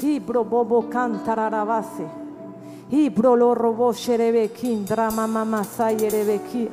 [0.00, 2.06] Ibro bobo cantararabase.
[2.90, 6.68] Ibro lo roboshe rebekin drama mama sayerebeki.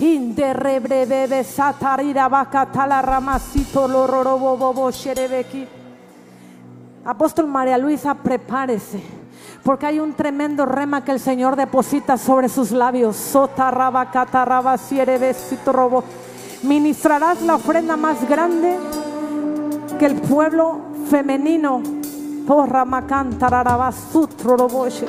[0.00, 4.90] Inde rebrebe satarira bakatala ramasito lo robo bobo.
[7.04, 9.17] Apóstol María Luisa, prepárese
[9.68, 13.16] porque hay un tremendo rema que el Señor deposita sobre sus labios.
[13.16, 14.42] Sota rabacata
[15.74, 16.02] robo.
[16.62, 18.78] Ministrarás la ofrenda más grande
[19.98, 20.78] que el pueblo
[21.10, 21.82] femenino.
[22.46, 25.06] Porra macanta sutro roboshe.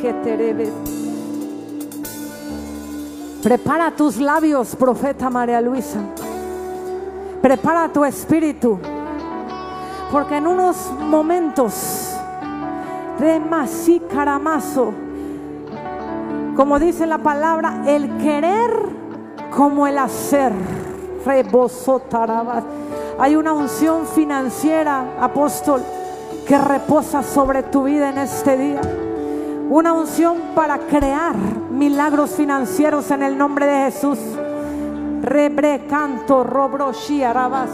[0.00, 0.99] que te
[3.42, 5.98] Prepara tus labios, profeta María Luisa.
[7.40, 8.78] Prepara tu espíritu.
[10.12, 12.14] Porque en unos momentos,
[13.18, 14.92] remasí caramazo,
[16.54, 18.70] como dice la palabra, el querer
[19.56, 20.52] como el hacer.
[23.18, 25.82] Hay una unción financiera, apóstol,
[26.46, 28.80] que reposa sobre tu vida en este día.
[29.70, 31.36] Una unción para crear
[31.80, 34.18] milagros financieros en el nombre de Jesús.
[35.22, 36.92] Rebre canto robro
[37.24, 37.70] arabas.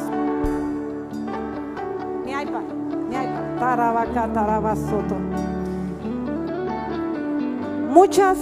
[2.25, 2.63] Mi iPad,
[3.09, 3.59] mi iPad.
[3.59, 5.17] Tarabaca, tarabasoto.
[7.91, 8.39] Muchas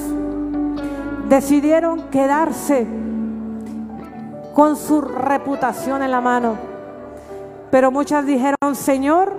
[1.30, 2.86] decidieron quedarse
[4.52, 6.56] con su reputación en la mano.
[7.70, 9.32] Pero muchas dijeron, Señor,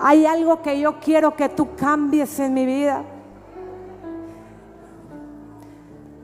[0.00, 3.04] hay algo que yo quiero que tú cambies en mi vida.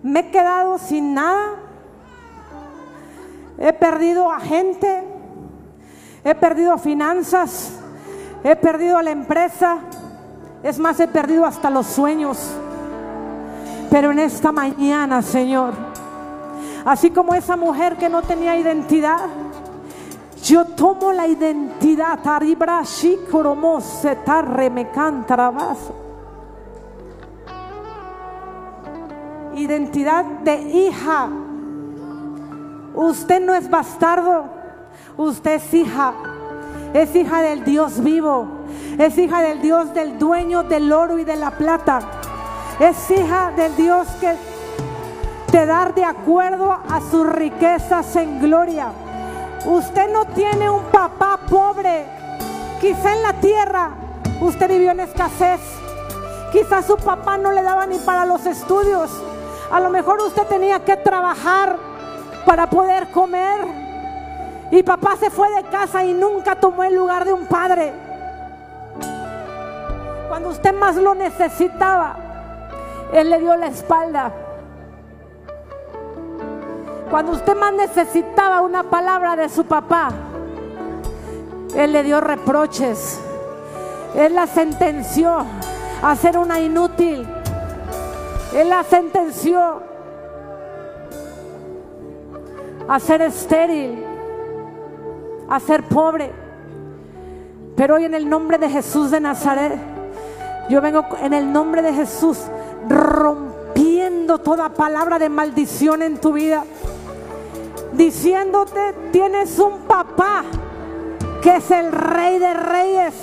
[0.02, 1.56] Me he quedado sin nada.
[3.58, 5.02] He perdido a gente.
[6.24, 7.78] He perdido finanzas.
[8.42, 9.78] He perdido la empresa.
[10.62, 12.38] Es más, he perdido hasta los sueños.
[13.90, 15.74] Pero en esta mañana, Señor,
[16.84, 19.26] así como esa mujer que no tenía identidad,
[20.44, 22.20] yo tomo la identidad.
[29.54, 31.28] Identidad de hija.
[32.94, 34.44] Usted no es bastardo.
[35.16, 36.14] Usted es hija.
[36.94, 38.46] Es hija del Dios vivo.
[38.98, 42.00] Es hija del Dios del dueño del oro y de la plata.
[42.78, 44.34] Es hija del Dios que
[45.50, 48.88] te da de acuerdo a sus riquezas en gloria.
[49.66, 52.06] Usted no tiene un papá pobre.
[52.80, 53.90] Quizá en la tierra
[54.40, 55.60] usted vivió en escasez.
[56.52, 59.10] Quizá su papá no le daba ni para los estudios.
[59.70, 61.76] A lo mejor usted tenía que trabajar
[62.44, 63.60] para poder comer.
[64.72, 67.92] Y papá se fue de casa y nunca tomó el lugar de un padre.
[70.28, 72.16] Cuando usted más lo necesitaba,
[73.12, 74.32] Él le dio la espalda.
[77.10, 80.10] Cuando usted más necesitaba una palabra de su papá,
[81.74, 83.20] Él le dio reproches.
[84.14, 85.44] Él la sentenció
[86.02, 87.26] a ser una inútil.
[88.54, 89.82] Él la sentenció
[92.88, 94.04] a ser estéril,
[95.48, 96.32] a ser pobre.
[97.76, 99.78] Pero hoy en el nombre de Jesús de Nazaret,
[100.68, 102.38] yo vengo en el nombre de Jesús
[102.88, 106.64] rompiendo toda palabra de maldición en tu vida
[107.92, 110.44] diciéndote, tienes un papá
[111.42, 113.14] que es el rey de reyes,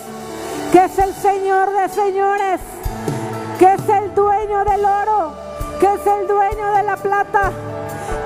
[0.71, 2.61] que es el señor de señores,
[3.59, 5.32] que es el dueño del oro,
[5.80, 7.51] que es el dueño de la plata,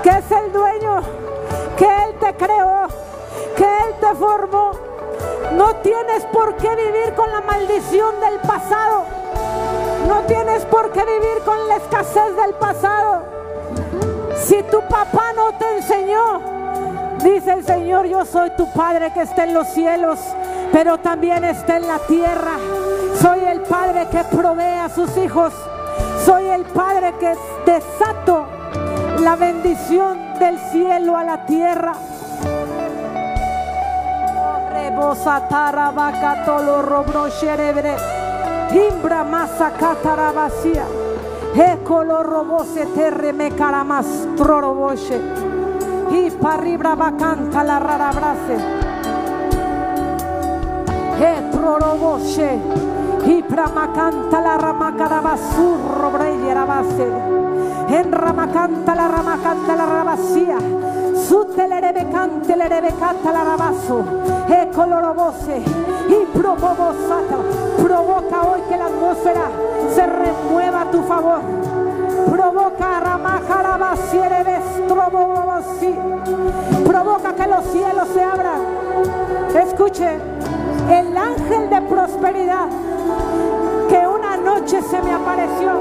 [0.02, 1.02] que es el dueño,
[1.76, 2.86] que Él te creó,
[3.54, 4.70] que Él te formó.
[5.52, 9.04] No tienes por qué vivir con la maldición del pasado.
[10.08, 13.24] No tienes por qué vivir con la escasez del pasado.
[14.44, 16.40] Si tu papá no te enseñó,
[17.22, 20.18] dice el Señor, yo soy tu Padre que está en los cielos,
[20.72, 22.56] pero también está en la tierra.
[23.20, 25.52] Soy el Padre que provee a sus hijos.
[26.24, 27.34] Soy el Padre que
[27.66, 28.46] desato
[29.20, 31.94] la bendición del cielo a la tierra.
[38.72, 39.72] Imbra masa
[40.32, 40.84] vacía.
[41.54, 45.20] Ecolo robose terre me caramastro roboshe.
[46.12, 48.56] Y parribra canta la rara brase.
[51.20, 53.01] Etro roboshe.
[53.26, 53.42] Y
[53.94, 56.10] canta la rama carabasurro
[56.54, 57.06] la base.
[57.88, 60.58] En rama canta la rama canta la rabasía.
[61.28, 64.04] Sutelerebe cante lerebe canta la rabazo.
[64.48, 65.62] Ecolo robose.
[66.08, 67.36] Y probobosata.
[67.82, 69.48] Provoca hoy que la atmósfera
[69.94, 71.40] se remueva a tu favor.
[72.30, 72.92] Provoca
[76.86, 78.60] Provoca que los cielos se abran.
[79.54, 80.18] Escuche,
[80.90, 82.68] el ángel de prosperidad
[83.88, 85.72] que una noche se me apareció.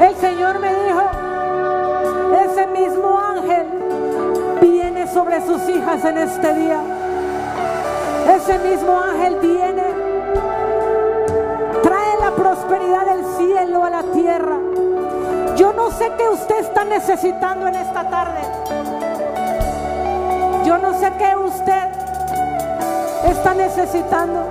[0.00, 1.02] El Señor me dijo,
[2.44, 3.66] ese mismo ángel
[4.60, 6.80] viene sobre sus hijas en este día.
[8.36, 10.12] Ese mismo ángel viene
[12.36, 14.58] prosperidad del cielo a la tierra.
[15.56, 18.40] Yo no sé qué usted está necesitando en esta tarde.
[20.64, 22.01] Yo no sé qué usted
[23.24, 24.44] está necesitando.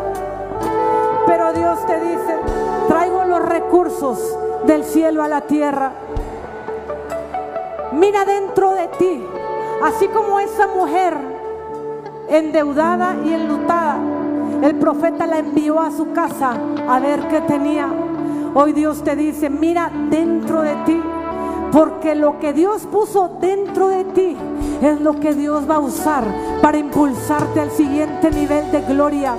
[1.25, 2.39] Pero Dios te dice,
[2.87, 5.91] traigo los recursos del cielo a la tierra.
[7.93, 9.25] Mira dentro de ti,
[9.83, 11.15] así como esa mujer
[12.29, 13.97] endeudada y enlutada
[14.61, 16.53] el profeta la envió a su casa
[16.87, 17.89] a ver qué tenía.
[18.53, 21.01] Hoy Dios te dice, mira dentro de ti,
[21.71, 24.37] porque lo que Dios puso dentro de ti
[24.81, 26.23] es lo que Dios va a usar
[26.61, 29.35] para impulsarte al siguiente nivel de gloria.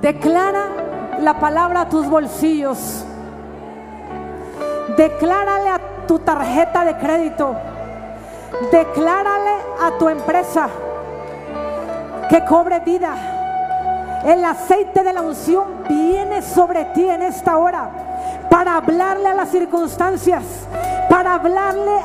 [0.00, 0.66] Declara
[1.20, 3.04] la palabra a tus bolsillos.
[4.96, 7.56] Declárale a tu tarjeta de crédito.
[8.70, 9.50] Declárale
[9.82, 10.68] a tu empresa
[12.28, 13.14] que cobre vida
[14.24, 17.90] El aceite de la unción viene sobre ti en esta hora
[18.50, 20.42] para hablarle a las circunstancias,
[21.08, 21.98] para hablarle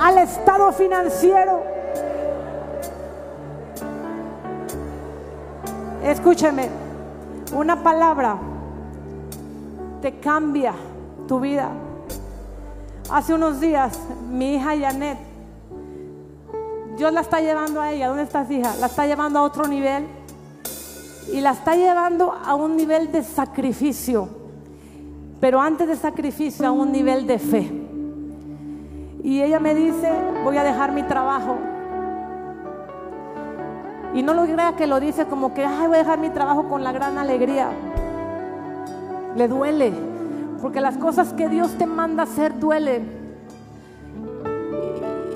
[0.00, 1.62] al estado financiero.
[6.02, 6.68] Escúcheme,
[7.52, 8.36] una palabra
[10.00, 10.72] te cambia
[11.28, 11.68] tu vida.
[13.10, 13.98] Hace unos días,
[14.30, 15.18] mi hija Janet,
[16.96, 18.08] Dios la está llevando a ella.
[18.08, 18.74] ¿Dónde estás, hija?
[18.76, 20.06] La está llevando a otro nivel
[21.32, 24.28] y la está llevando a un nivel de sacrificio,
[25.40, 27.70] pero antes de sacrificio a un nivel de fe.
[29.22, 30.10] Y ella me dice,
[30.44, 31.56] voy a dejar mi trabajo.
[34.14, 36.68] Y no lo crea que lo dice como que, ay, voy a dejar mi trabajo
[36.68, 37.70] con la gran alegría.
[39.36, 39.92] Le duele,
[40.60, 43.08] porque las cosas que Dios te manda hacer duelen.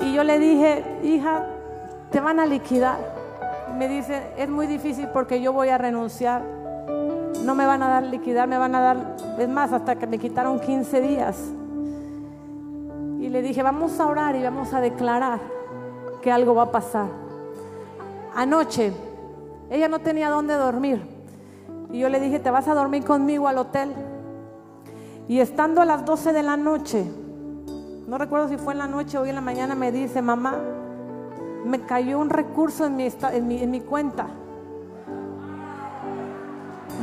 [0.01, 1.45] Y yo le dije, hija,
[2.11, 3.14] te van a liquidar
[3.75, 6.41] me dice, es muy difícil porque yo voy a renunciar.
[7.43, 10.17] No me van a dar liquidar, me van a dar, es más, hasta que me
[10.17, 11.37] quitaron 15 días.
[13.19, 15.39] Y le dije, vamos a orar y vamos a declarar
[16.21, 17.07] que algo va a pasar.
[18.35, 18.93] Anoche,
[19.69, 21.01] ella no tenía dónde dormir.
[21.91, 23.91] Y yo le dije, te vas a dormir conmigo al hotel.
[25.27, 27.05] Y estando a las 12 de la noche,
[28.07, 30.59] no recuerdo si fue en la noche o en la mañana, me dice, mamá,
[31.65, 33.11] me cayó un recurso en mi,
[33.59, 34.27] en mi, cuenta.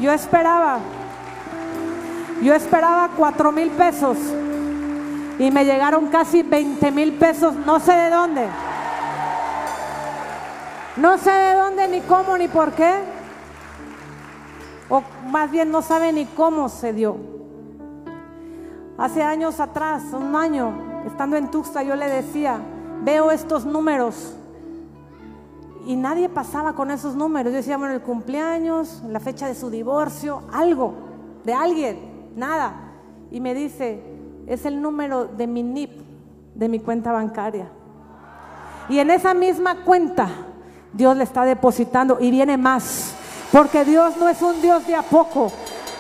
[0.01, 0.79] Yo esperaba,
[2.43, 4.17] yo esperaba cuatro mil pesos
[5.39, 8.47] y me llegaron casi 20 mil pesos, no sé de dónde.
[10.97, 13.01] No sé de dónde, ni cómo, ni por qué.
[14.89, 17.17] O más bien no sabe ni cómo se dio.
[18.97, 22.59] Hace años atrás, un año, estando en Tuxtla, yo le decía,
[23.03, 24.37] veo estos números
[25.87, 27.53] y nadie pasaba con esos números.
[27.53, 30.95] Yo decía, bueno, el cumpleaños, la fecha de su divorcio, algo,
[31.45, 31.99] de alguien,
[32.37, 32.75] nada.
[33.31, 34.03] Y me dice,
[34.47, 35.91] es el número de mi NIP,
[36.55, 37.69] de mi cuenta bancaria.
[38.89, 40.29] Y en esa misma cuenta
[40.93, 43.15] Dios le está depositando y viene más.
[43.51, 45.53] Porque Dios no es un Dios de a poco,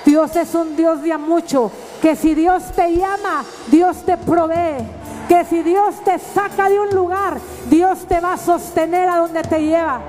[0.05, 1.70] Dios es un Dios de a mucho.
[2.01, 4.85] Que si Dios te llama, Dios te provee
[5.28, 9.42] que si Dios te saca de un lugar, Dios te va a sostener a donde
[9.42, 10.00] te lleva.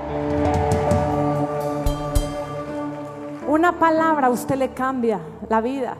[3.46, 5.96] Una palabra a usted le cambia la vida.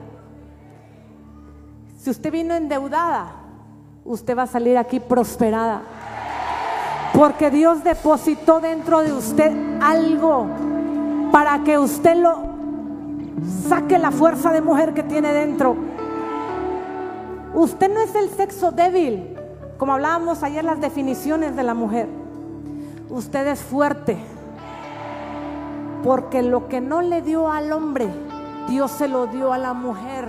[1.98, 3.32] Si usted vino endeudada,
[4.04, 5.82] usted va a salir aquí prosperada.
[7.12, 10.46] Porque Dios depositó dentro de usted algo
[11.30, 12.38] para que usted lo
[13.68, 15.93] saque la fuerza de mujer que tiene dentro
[17.54, 19.36] Usted no es el sexo débil,
[19.78, 22.08] como hablábamos ayer las definiciones de la mujer.
[23.08, 24.16] Usted es fuerte,
[26.02, 28.08] porque lo que no le dio al hombre,
[28.68, 30.26] Dios se lo dio a la mujer.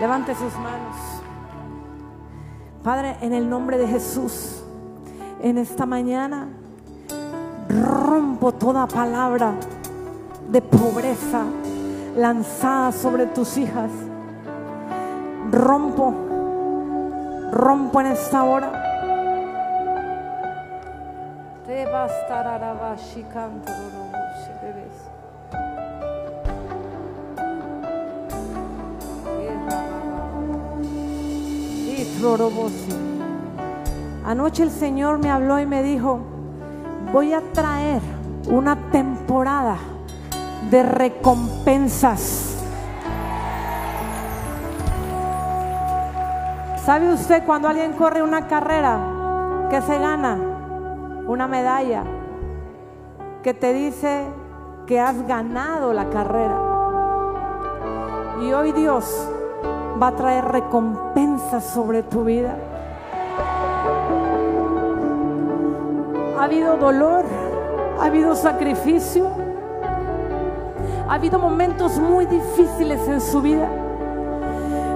[0.00, 0.96] Levante sus manos.
[2.82, 4.62] Padre, en el nombre de Jesús,
[5.40, 6.48] en esta mañana
[7.68, 9.54] rompo toda palabra
[10.50, 11.44] de pobreza
[12.16, 13.90] lanzada sobre tus hijas.
[15.50, 16.14] Rompo,
[17.52, 18.72] rompo en esta hora.
[21.66, 22.58] Te bastará
[34.24, 36.20] Anoche el Señor me habló y me dijo,
[37.12, 38.00] voy a traer
[38.48, 39.76] una temporada
[40.70, 42.64] de recompensas.
[46.82, 50.38] ¿Sabe usted cuando alguien corre una carrera que se gana
[51.26, 52.04] una medalla
[53.42, 54.24] que te dice
[54.86, 56.58] que has ganado la carrera?
[58.40, 59.28] Y hoy Dios
[60.04, 62.54] va a traer recompensas sobre tu vida.
[66.38, 67.24] Ha habido dolor,
[67.98, 69.30] ha habido sacrificio,
[71.08, 73.66] ha habido momentos muy difíciles en su vida.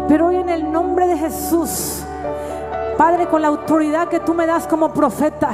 [0.08, 2.04] Pero hoy en el nombre de Jesús,
[2.98, 5.52] Padre, con la autoridad que tú me das como profeta,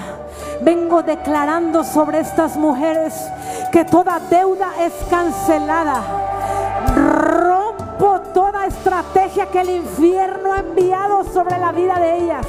[0.63, 3.15] vengo declarando sobre estas mujeres
[3.71, 6.24] que toda deuda es cancelada
[8.35, 12.47] toda estrategia que el infierno ha enviado sobre la vida de ellas.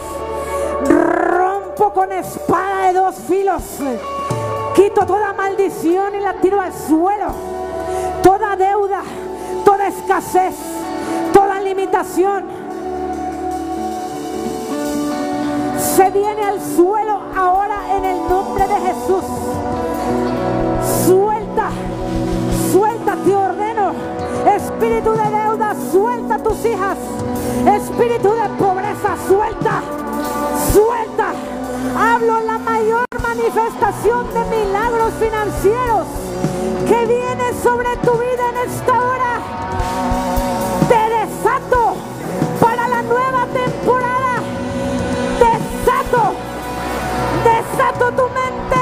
[0.89, 3.61] Rompo con espada de dos filos.
[4.75, 7.27] Quito toda maldición y la tiro al suelo.
[8.23, 9.03] Toda deuda,
[9.63, 10.55] toda escasez,
[11.31, 12.43] toda limitación.
[15.77, 19.23] Se viene al suelo ahora en el nombre de Jesús.
[21.05, 21.69] Suelta,
[22.71, 23.44] suelta, ordeno.
[24.45, 26.97] Espíritu de deuda, suelta tus hijas.
[27.65, 29.81] Espíritu de pobreza, suelta,
[30.71, 31.33] suelta.
[31.97, 36.05] Hablo la mayor manifestación de milagros financieros
[36.87, 39.39] que viene sobre tu vida en esta hora.
[40.89, 41.95] Te desato
[42.59, 44.35] para la nueva temporada.
[45.39, 46.33] Desato,
[47.43, 48.81] desato tu mente,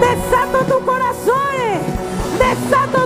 [0.00, 1.54] desato tu corazón,
[2.38, 2.97] desato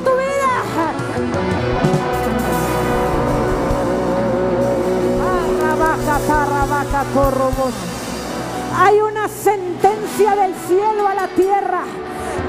[8.76, 11.84] Hay una sentencia del cielo a la tierra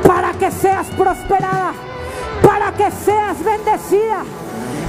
[0.07, 1.73] para que seas prosperada,
[2.41, 4.23] para que seas bendecida,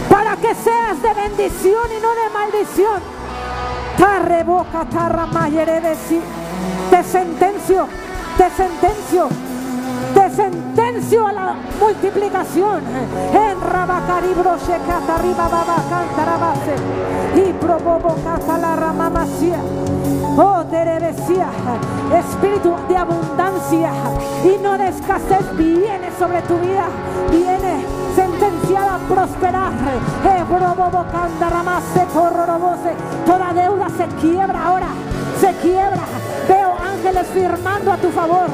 [0.08, 3.00] para que seas de bendición y no de maldición.
[3.96, 4.04] Te
[5.60, 6.20] sentencio,
[6.90, 7.88] te sentencio,
[8.38, 9.53] te sentencio
[10.40, 12.82] a la multiplicación.
[13.32, 16.74] En Rabacaribro Shekata arriba baba cantarabase
[17.36, 18.16] y probobo
[18.58, 19.58] la ramamacia.
[20.36, 21.46] Oh, Terebesía,
[22.18, 23.92] espíritu de abundancia
[24.44, 26.86] y no de escasez viene sobre tu vida,
[27.30, 27.84] viene
[28.16, 29.72] sentenciada a prosperar.
[29.72, 30.44] Eh.
[33.24, 34.88] Toda deuda se quiebra ahora,
[35.40, 36.02] se quiebra.
[36.48, 38.48] Veo ángeles firmando a tu favor,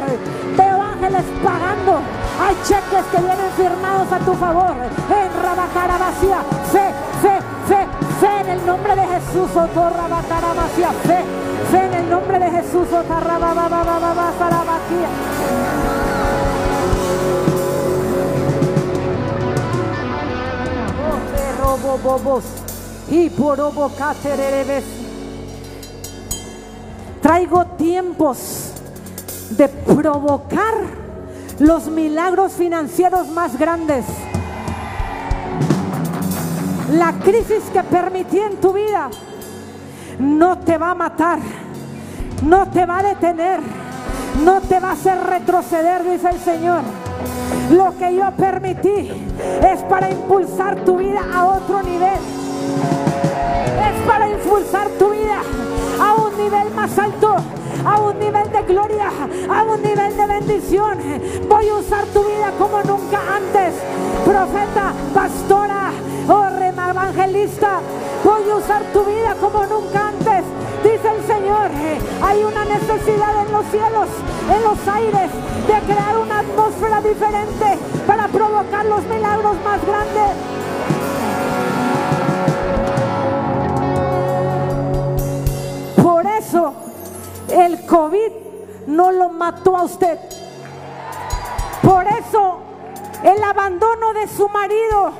[0.57, 2.01] veo ángeles pagando.
[2.41, 4.75] Hay cheques que vienen firmados a tu favor.
[5.09, 7.87] En Rabacara vacía, fe, fe, fe,
[8.21, 9.51] fe en el nombre de Jesús.
[9.51, 11.25] Otorra Bacara vacía, fe,
[11.71, 12.89] fe en el nombre de Jesús.
[21.35, 22.45] Te robo bobos
[23.11, 23.31] y.
[27.23, 28.60] Traigo tiempos
[29.51, 30.75] de provocar
[31.59, 34.05] los milagros financieros más grandes.
[36.93, 39.11] La crisis que permití en tu vida
[40.19, 41.39] no te va a matar,
[42.43, 43.61] no te va a detener,
[44.45, 46.81] no te va a hacer retroceder, dice el Señor.
[47.71, 49.11] Lo que yo permití
[49.63, 52.19] es para impulsar tu vida a otro nivel.
[53.79, 55.41] Es para impulsar tu vida
[56.01, 57.37] a un nivel más alto,
[57.85, 59.11] a un nivel de gloria,
[59.51, 60.99] a un nivel de bendición.
[61.49, 63.75] Voy a usar tu vida como nunca antes.
[64.25, 65.91] Profeta, pastora,
[66.29, 66.51] oh
[66.91, 67.81] evangelista,
[68.25, 70.45] voy a usar tu vida como nunca antes.
[70.83, 71.71] Dice el Señor,
[72.23, 74.09] hay una necesidad en los cielos,
[74.55, 75.31] en los aires,
[75.67, 80.31] de crear una atmósfera diferente para provocar los milagros más grandes.
[86.03, 86.90] Por eso
[87.51, 88.33] el COVID
[88.87, 90.19] no lo mató a usted.
[91.83, 92.59] Por eso
[93.25, 95.13] el abandono de su marido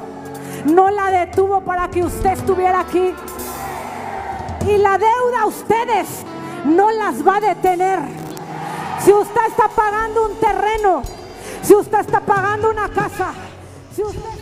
[0.67, 3.15] no la detuvo para que usted estuviera aquí.
[4.67, 6.07] Y la deuda a ustedes
[6.65, 8.01] no las va a detener.
[9.01, 11.03] Si usted está pagando un terreno,
[11.63, 13.33] si usted está pagando una casa,
[13.95, 14.40] si usted.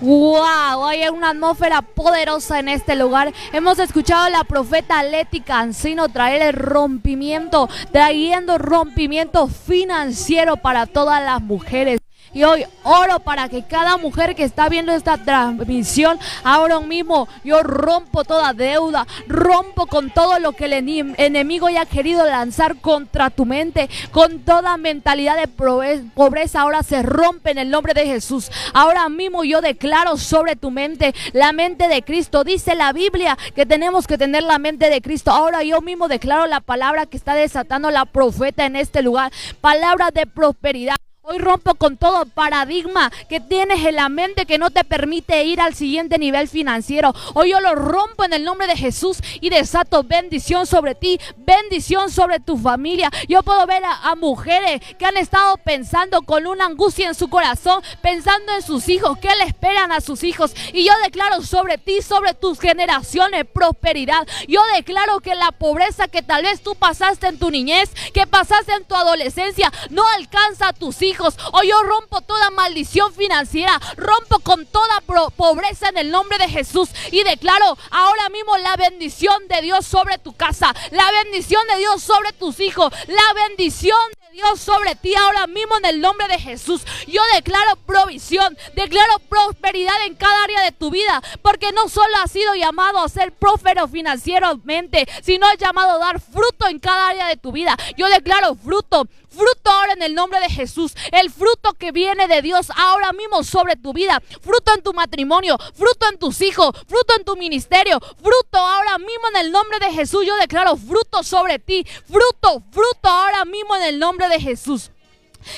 [0.00, 0.84] ¡Wow!
[0.84, 3.32] Hay una atmósfera poderosa en este lugar.
[3.52, 11.22] Hemos escuchado a la profeta Leti Cancino traer el rompimiento, trayendo rompimiento financiero para todas
[11.24, 12.05] las mujeres.
[12.36, 17.62] Y hoy oro para que cada mujer que está viendo esta transmisión, ahora mismo yo
[17.62, 20.74] rompo toda deuda, rompo con todo lo que el
[21.16, 27.52] enemigo haya querido lanzar contra tu mente, con toda mentalidad de pobreza, ahora se rompe
[27.52, 28.50] en el nombre de Jesús.
[28.74, 32.44] Ahora mismo yo declaro sobre tu mente la mente de Cristo.
[32.44, 35.30] Dice la Biblia que tenemos que tener la mente de Cristo.
[35.30, 39.32] Ahora yo mismo declaro la palabra que está desatando la profeta en este lugar,
[39.62, 40.96] palabra de prosperidad.
[41.28, 45.60] Hoy rompo con todo paradigma que tienes en la mente que no te permite ir
[45.60, 47.12] al siguiente nivel financiero.
[47.34, 52.12] Hoy yo lo rompo en el nombre de Jesús y desato bendición sobre ti, bendición
[52.12, 53.10] sobre tu familia.
[53.28, 57.82] Yo puedo ver a, mujeres que han estado pensando con una angustia en su corazón,
[58.02, 60.54] pensando en sus hijos, que le esperan a sus hijos.
[60.72, 64.28] Y yo declaro sobre ti, sobre tus generaciones, prosperidad.
[64.46, 68.74] Yo declaro que la pobreza que tal vez tú pasaste en tu niñez, que pasaste
[68.74, 71.36] en tu adolescencia, no alcanza a tus hijos hijos.
[71.66, 75.00] Yo rompo toda maldición financiera, rompo con toda
[75.36, 80.18] pobreza en el nombre de Jesús y declaro ahora mismo la bendición de Dios sobre
[80.18, 85.14] tu casa, la bendición de Dios sobre tus hijos, la bendición de Dios sobre ti
[85.14, 86.82] ahora mismo en el nombre de Jesús.
[87.08, 92.30] Yo declaro provisión, declaro prosperidad en cada área de tu vida, porque no solo has
[92.30, 97.28] sido llamado a ser próspero financieramente, sino has llamado a dar fruto en cada área
[97.28, 97.76] de tu vida.
[97.96, 102.42] Yo declaro fruto, fruto ahora en el nombre de Jesús, el fruto que viene de
[102.42, 107.14] Dios ahora mismo sobre tu vida, fruto en tu matrimonio, fruto en tus hijos, fruto
[107.16, 110.24] en tu ministerio, fruto ahora mismo en el nombre de Jesús.
[110.26, 114.90] Yo declaro fruto sobre ti, fruto, fruto ahora mismo en el nombre de Jesús.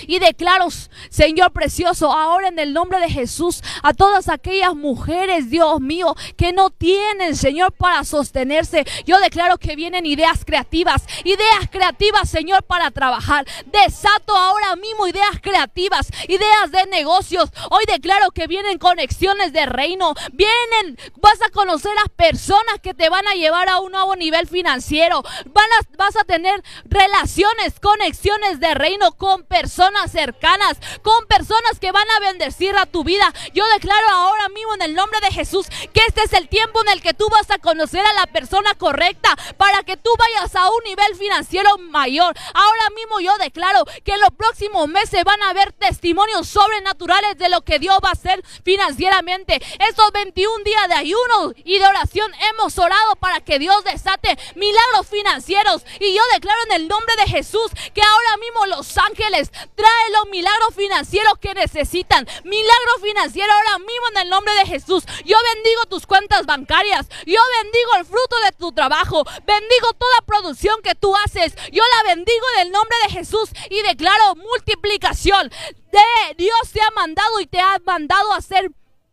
[0.06, 0.68] Y declaro,
[1.10, 6.52] Señor precioso, ahora en el nombre de Jesús, a todas aquellas mujeres, Dios mío, que
[6.52, 8.84] no tienen, Señor, para sostenerse.
[9.06, 13.46] Yo declaro que vienen ideas creativas, ideas creativas, Señor, para trabajar.
[13.66, 17.50] Desato ahora mismo ideas creativas, ideas de negocios.
[17.70, 20.14] Hoy declaro que vienen conexiones de reino.
[20.32, 24.46] Vienen, vas a conocer a personas que te van a llevar a un nuevo nivel
[24.46, 25.22] financiero.
[25.46, 31.92] Van vas a tener relaciones, conexiones de reino con personas personas cercanas, con personas que
[31.92, 33.32] van a bendecir a tu vida.
[33.54, 36.88] Yo declaro ahora mismo en el nombre de Jesús que este es el tiempo en
[36.88, 40.68] el que tú vas a conocer a la persona correcta para que tú vayas a
[40.68, 42.34] un nivel financiero mayor.
[42.54, 47.48] Ahora mismo yo declaro que en los próximos meses van a haber testimonios sobrenaturales de
[47.48, 49.62] lo que Dios va a hacer financieramente.
[49.78, 55.06] Estos 21 días de ayuno y de oración hemos orado para que Dios desate milagros
[55.08, 55.84] financieros.
[56.00, 60.28] Y yo declaro en el nombre de Jesús que ahora mismo los ángeles Trae los
[60.28, 62.26] milagros financieros que necesitan.
[62.44, 65.04] Milagros financieros ahora mismo en el nombre de Jesús.
[65.24, 67.08] Yo bendigo tus cuentas bancarias.
[67.26, 69.24] Yo bendigo el fruto de tu trabajo.
[69.46, 71.54] Bendigo toda producción que tú haces.
[71.72, 75.50] Yo la bendigo en el nombre de Jesús y declaro multiplicación.
[75.90, 78.70] De Dios te ha mandado y te ha mandado a hacer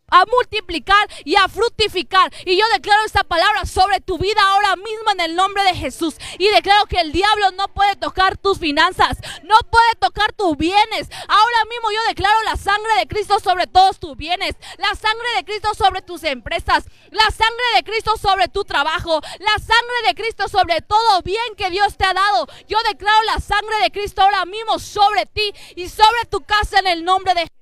[0.07, 2.31] a multiplicar y a fructificar.
[2.45, 6.15] Y yo declaro esta palabra sobre tu vida ahora mismo en el nombre de Jesús.
[6.37, 11.09] Y declaro que el diablo no puede tocar tus finanzas, no puede tocar tus bienes.
[11.27, 15.45] Ahora mismo yo declaro la sangre de Cristo sobre todos tus bienes, la sangre de
[15.45, 20.47] Cristo sobre tus empresas, la sangre de Cristo sobre tu trabajo, la sangre de Cristo
[20.47, 22.47] sobre todo bien que Dios te ha dado.
[22.67, 26.87] Yo declaro la sangre de Cristo ahora mismo sobre ti y sobre tu casa en
[26.87, 27.54] el nombre de Jesús.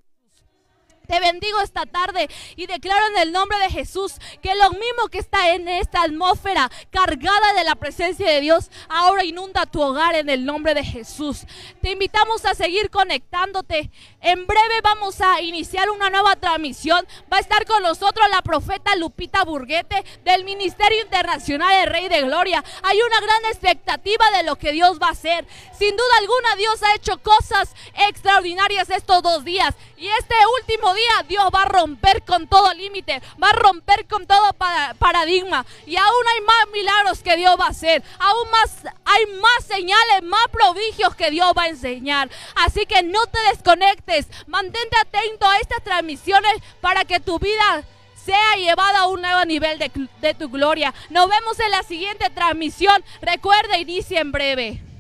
[1.08, 5.20] Te bendigo esta tarde y declaro en el nombre de Jesús que lo mismo que
[5.20, 10.30] está en esta atmósfera cargada de la presencia de Dios, ahora inunda tu hogar en
[10.30, 11.42] el nombre de Jesús.
[11.82, 13.92] Te invitamos a seguir conectándote.
[14.24, 17.06] En breve vamos a iniciar una nueva transmisión.
[17.32, 22.22] Va a estar con nosotros la profeta Lupita Burguete del Ministerio Internacional de Rey de
[22.22, 22.64] Gloria.
[22.84, 25.46] Hay una gran expectativa de lo que Dios va a hacer.
[25.78, 27.76] Sin duda alguna Dios ha hecho cosas
[28.08, 29.76] extraordinarias estos dos días.
[29.98, 34.26] Y este último día Dios va a romper con todo límite, va a romper con
[34.26, 34.54] todo
[35.00, 35.66] paradigma.
[35.86, 38.02] Y aún hay más milagros que Dios va a hacer.
[38.20, 38.72] Aún más,
[39.04, 42.30] hay más señales, más prodigios que Dios va a enseñar.
[42.56, 44.13] Así que no te desconectes,
[44.48, 47.84] mantente atento a estas transmisiones para que tu vida
[48.16, 49.92] sea llevada a un nuevo nivel de,
[50.22, 50.94] de tu gloria.
[51.10, 53.04] Nos vemos en la siguiente transmisión.
[53.22, 54.93] Recuerda, inicia en breve.